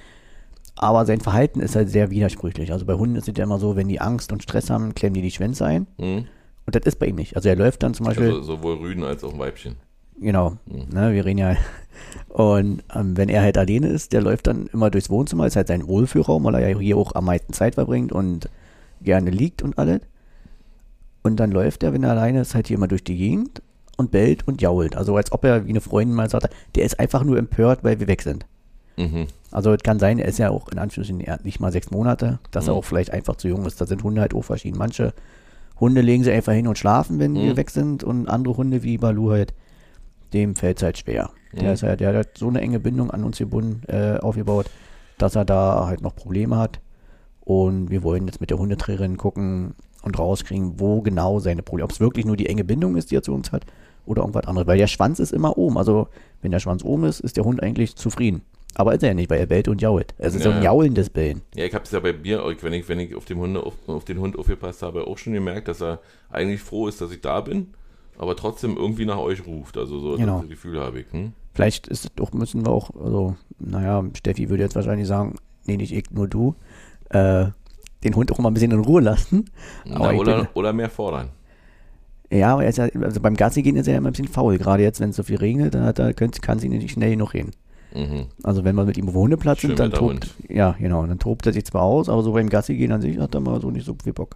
[0.76, 2.72] Aber sein Verhalten ist halt sehr widersprüchlich.
[2.72, 5.16] Also bei Hunden ist es ja immer so, wenn die Angst und Stress haben, klemmen
[5.16, 5.88] die die Schwänze ein.
[6.00, 6.26] Hm?
[6.68, 7.36] Und das ist bei ihm nicht.
[7.36, 9.78] Also er läuft dann zum Beispiel, Also sowohl Rüden als auch Weibchen.
[10.20, 10.94] genau, Mhm.
[10.94, 11.56] ne, wir reden ja.
[12.30, 15.68] Und ähm, wenn er halt alleine ist, der läuft dann immer durchs Wohnzimmer, ist halt
[15.70, 18.50] sein Wohlfühlraum, weil er ja hier auch am meisten Zeit verbringt und
[19.02, 20.02] gerne liegt und alles.
[21.24, 23.62] Und dann läuft er, wenn er alleine ist, halt hier immer durch die Gegend
[23.98, 24.96] und bellt und jault.
[24.96, 28.00] Also als ob er, wie eine Freundin mal sagte, der ist einfach nur empört, weil
[28.00, 28.46] wir weg sind.
[28.98, 29.28] Mhm.
[29.52, 32.40] Also es kann sein, er ist ja auch in Anführungsstrichen er nicht mal sechs Monate,
[32.52, 32.80] dass er Mhm.
[32.80, 33.80] auch vielleicht einfach zu jung ist.
[33.82, 34.78] Da sind Hunde halt auch verschieden.
[34.78, 35.14] Manche
[35.80, 37.58] Hunde legen sie einfach hin und schlafen, wenn wir Mhm.
[37.58, 39.54] weg sind und andere Hunde wie Balu halt,
[40.34, 41.30] dem fällt es halt schwer.
[41.54, 41.74] Der, Mhm.
[41.74, 44.66] ist halt, der hat halt so eine enge Bindung an uns gebunden, äh, aufgebaut,
[45.18, 46.80] dass er da halt noch Probleme hat.
[47.42, 49.74] Und wir wollen jetzt mit der Hundetrainerin gucken
[50.04, 53.16] und rauskriegen, wo genau seine Probleme, ob es wirklich nur die enge Bindung ist, die
[53.16, 53.66] er zu uns hat,
[54.06, 54.68] oder irgendwas anderes.
[54.68, 55.78] Weil der Schwanz ist immer oben.
[55.78, 56.08] Also
[56.42, 58.42] wenn der Schwanz oben ist, ist der Hund eigentlich zufrieden.
[58.76, 60.14] Aber ist er ja nicht, weil er bellt und jault.
[60.20, 60.58] Es ist so Ja.
[60.58, 61.42] ein jaulendes Bellen.
[61.56, 63.74] Ja, ich habe es ja bei mir, wenn ich, wenn ich auf, dem Hunde, auf,
[63.88, 66.00] auf den Hund aufgepasst habe, auch schon gemerkt, dass er
[66.30, 67.74] eigentlich froh ist, dass ich da bin,
[68.20, 69.78] aber trotzdem irgendwie nach euch ruft.
[69.78, 70.42] Also so Genau.
[70.42, 71.06] das Gefühl habe ich.
[71.12, 71.34] Hm?
[71.56, 75.92] Vielleicht ist doch, müssen wir auch, also, naja, Steffi würde jetzt wahrscheinlich sagen, nee, nicht
[75.92, 76.54] ich, nur du,
[77.10, 77.46] äh,
[78.04, 79.46] den Hund auch mal ein bisschen in Ruhe lassen.
[79.86, 81.30] Na, oder, bin- oder mehr fordern.
[82.30, 84.28] Ja, aber er ist ja, also beim Gassi gehen ist er ja immer ein bisschen
[84.28, 84.58] faul.
[84.60, 87.12] Gerade jetzt, wenn es so viel regnet, dann hat er, könnt, kann sie nicht schnell
[87.12, 87.52] genug reden.
[87.94, 88.26] Mhm.
[88.44, 91.54] Also wenn wir mit ihm auf Hundeplatz sind, dann tobt, ja, genau, dann tobt er
[91.54, 93.86] sich zwar aus, aber so beim Gassi gehen an sich hat er mal so nicht
[93.86, 94.36] so viel Bock.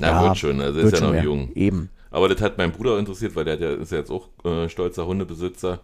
[0.00, 1.22] Na, Ja, wird schon, also ist ja noch mehr.
[1.24, 1.50] jung.
[1.54, 1.90] Eben.
[2.10, 5.06] Aber das hat meinen Bruder interessiert, weil der ja, ist ja jetzt auch äh, stolzer
[5.06, 5.80] Hundebesitzer.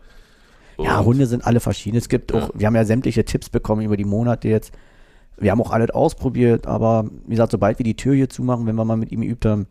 [0.79, 1.97] Ja, Und- Hunde sind alle verschieden.
[1.97, 2.41] Es gibt Ja.
[2.45, 4.73] auch, wir haben ja sämtliche Tipps bekommen über die Monate jetzt.
[5.39, 8.75] Wir haben auch alles ausprobiert, aber wie gesagt, sobald wir die Tür hier zumachen, wenn
[8.75, 9.67] wir mal mit ihm geübt haben,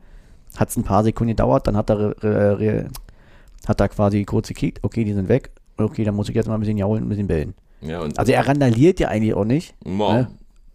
[0.55, 2.88] hat es ein paar Sekunden gedauert, dann hat er, re,
[3.67, 5.51] hat er quasi kurz gekickt, okay, die sind weg,
[5.86, 7.53] okay, dann muss ich jetzt mal ein bisschen jaulen und ein bisschen bellen.
[7.82, 10.28] Ja, Also er randaliert ja eigentlich auch nicht, ne?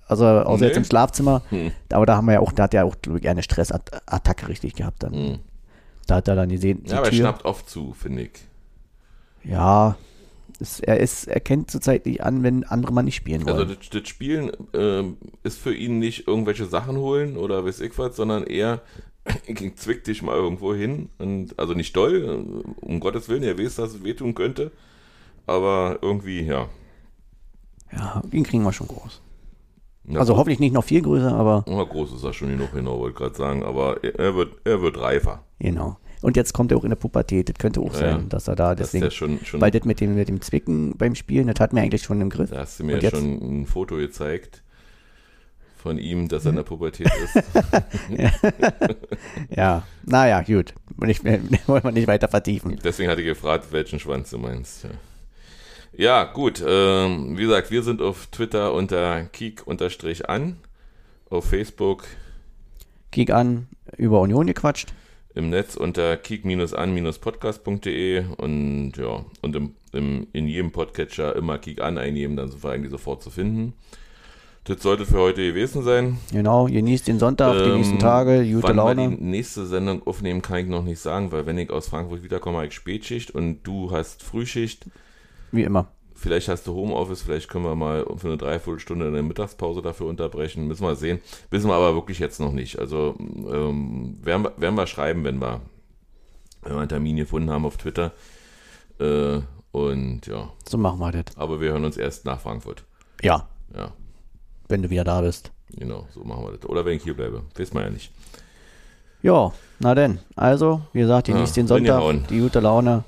[0.06, 0.66] also außer Nee.
[0.68, 1.72] jetzt im Schlafzimmer, Hm.
[1.90, 4.74] aber da haben wir ja auch, da hat er auch, glaube ich, eine Stressattacke richtig
[4.74, 5.12] gehabt dann.
[5.14, 5.38] Hm.
[6.06, 8.30] Da hat er dann gesehen, die Ja, aber er Tür, schnappt oft zu, finde ich.
[9.44, 9.96] ja,
[10.60, 13.56] es, er ist, er kennt zurzeit nicht an, wenn andere mal nicht spielen wollen.
[13.58, 17.96] Also das, das Spielen ähm, ist für ihn nicht irgendwelche Sachen holen oder weiß ich
[17.98, 18.80] was, sondern eher,
[19.46, 21.08] ich zwick dich mal irgendwo hin.
[21.18, 24.70] Und, also nicht doll, äh, um Gottes Willen, er weiß, dass es wehtun könnte.
[25.46, 26.68] Aber irgendwie, ja.
[27.92, 29.20] Ja, den kriegen wir schon groß.
[30.04, 32.98] Na, Also hoffentlich nicht noch viel größer, aber na, groß ist er schon genug, genau,
[32.98, 33.62] wollte gerade sagen.
[33.64, 35.42] Aber er, wird, er wird reifer.
[35.58, 35.96] genau.
[36.22, 37.48] Und jetzt kommt er auch in der Pubertät.
[37.48, 38.26] Das könnte auch Ja, sein, ja.
[38.28, 39.04] dass er da Das ist deswegen.
[39.06, 41.80] ja schon, schon weil das mit dem, mit dem Zwicken beim Spielen, das hat mir
[41.80, 42.50] eigentlich schon im Griff.
[42.50, 43.16] da hast du mir ja jetzt?
[43.16, 44.62] schon ein Foto gezeigt
[45.76, 47.42] von ihm, dass er in der Pubertät ist.
[49.50, 50.74] Ja, naja, gut.
[50.96, 51.24] Und ich,
[51.66, 52.78] wollen wir nicht weiter vertiefen.
[52.84, 54.84] Deswegen hatte ich gefragt, welchen Schwanz du meinst.
[54.84, 54.90] Ja,
[55.96, 56.62] ja gut.
[56.66, 60.56] Ähm, wie gesagt, wir sind auf Twitter unter kiek-an,
[61.30, 62.04] auf Facebook,
[63.10, 63.66] Kick an,
[63.98, 64.92] über Union gequatscht.
[65.34, 71.98] im Netz unter kiek-an-podcast.de und ja, und im, im, in jedem Podcatcher immer Kiek an
[71.98, 73.74] eingeben, dann sind wir eigentlich sofort zu finden.
[74.64, 76.18] Das sollte für heute gewesen sein.
[76.30, 79.16] Genau, genießt den Sonntag, die Ähm, nächsten Tage, gute wann wir Laune.
[79.16, 82.58] die nächste Sendung aufnehmen, kann ich noch nicht sagen, weil wenn ich aus Frankfurt wiederkomme,
[82.58, 84.86] habe ich Spätschicht und du hast Frühschicht.
[85.52, 85.86] Wie immer.
[86.14, 90.68] Vielleicht hast du Homeoffice, vielleicht können wir mal für eine Dreiviertelstunde eine Mittagspause dafür unterbrechen.
[90.68, 91.20] Müssen wir sehen.
[91.50, 92.78] Wissen wir aber wirklich jetzt noch nicht.
[92.78, 95.60] Also ähm, werden, wir, werden wir schreiben, wenn wir,
[96.62, 98.12] wenn wir einen Termin gefunden haben auf Twitter.
[99.00, 99.40] Äh,
[99.72, 101.36] und ja, So machen wir das.
[101.36, 102.84] aber wir hören uns erst nach Frankfurt.
[103.22, 103.92] Ja, Ja,
[104.68, 105.50] wenn du wieder da bist.
[105.70, 106.68] genau, so machen wir das.
[106.70, 107.42] Oder wenn ich hier bleibe.
[107.56, 108.12] Wissen wir ja nicht.
[109.22, 110.18] Ja, na denn.
[110.36, 113.02] Also, wie gesagt, genießt Ja, den Sonntag, die gute Laune.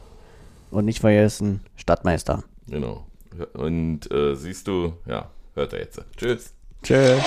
[0.70, 2.42] Und nicht vergessen, Stadtmeister.
[2.66, 3.06] Genau.
[3.52, 6.00] Und äh, siehst du, ja, hört er jetzt.
[6.16, 6.54] Tschüss.
[6.82, 7.22] Tschüss.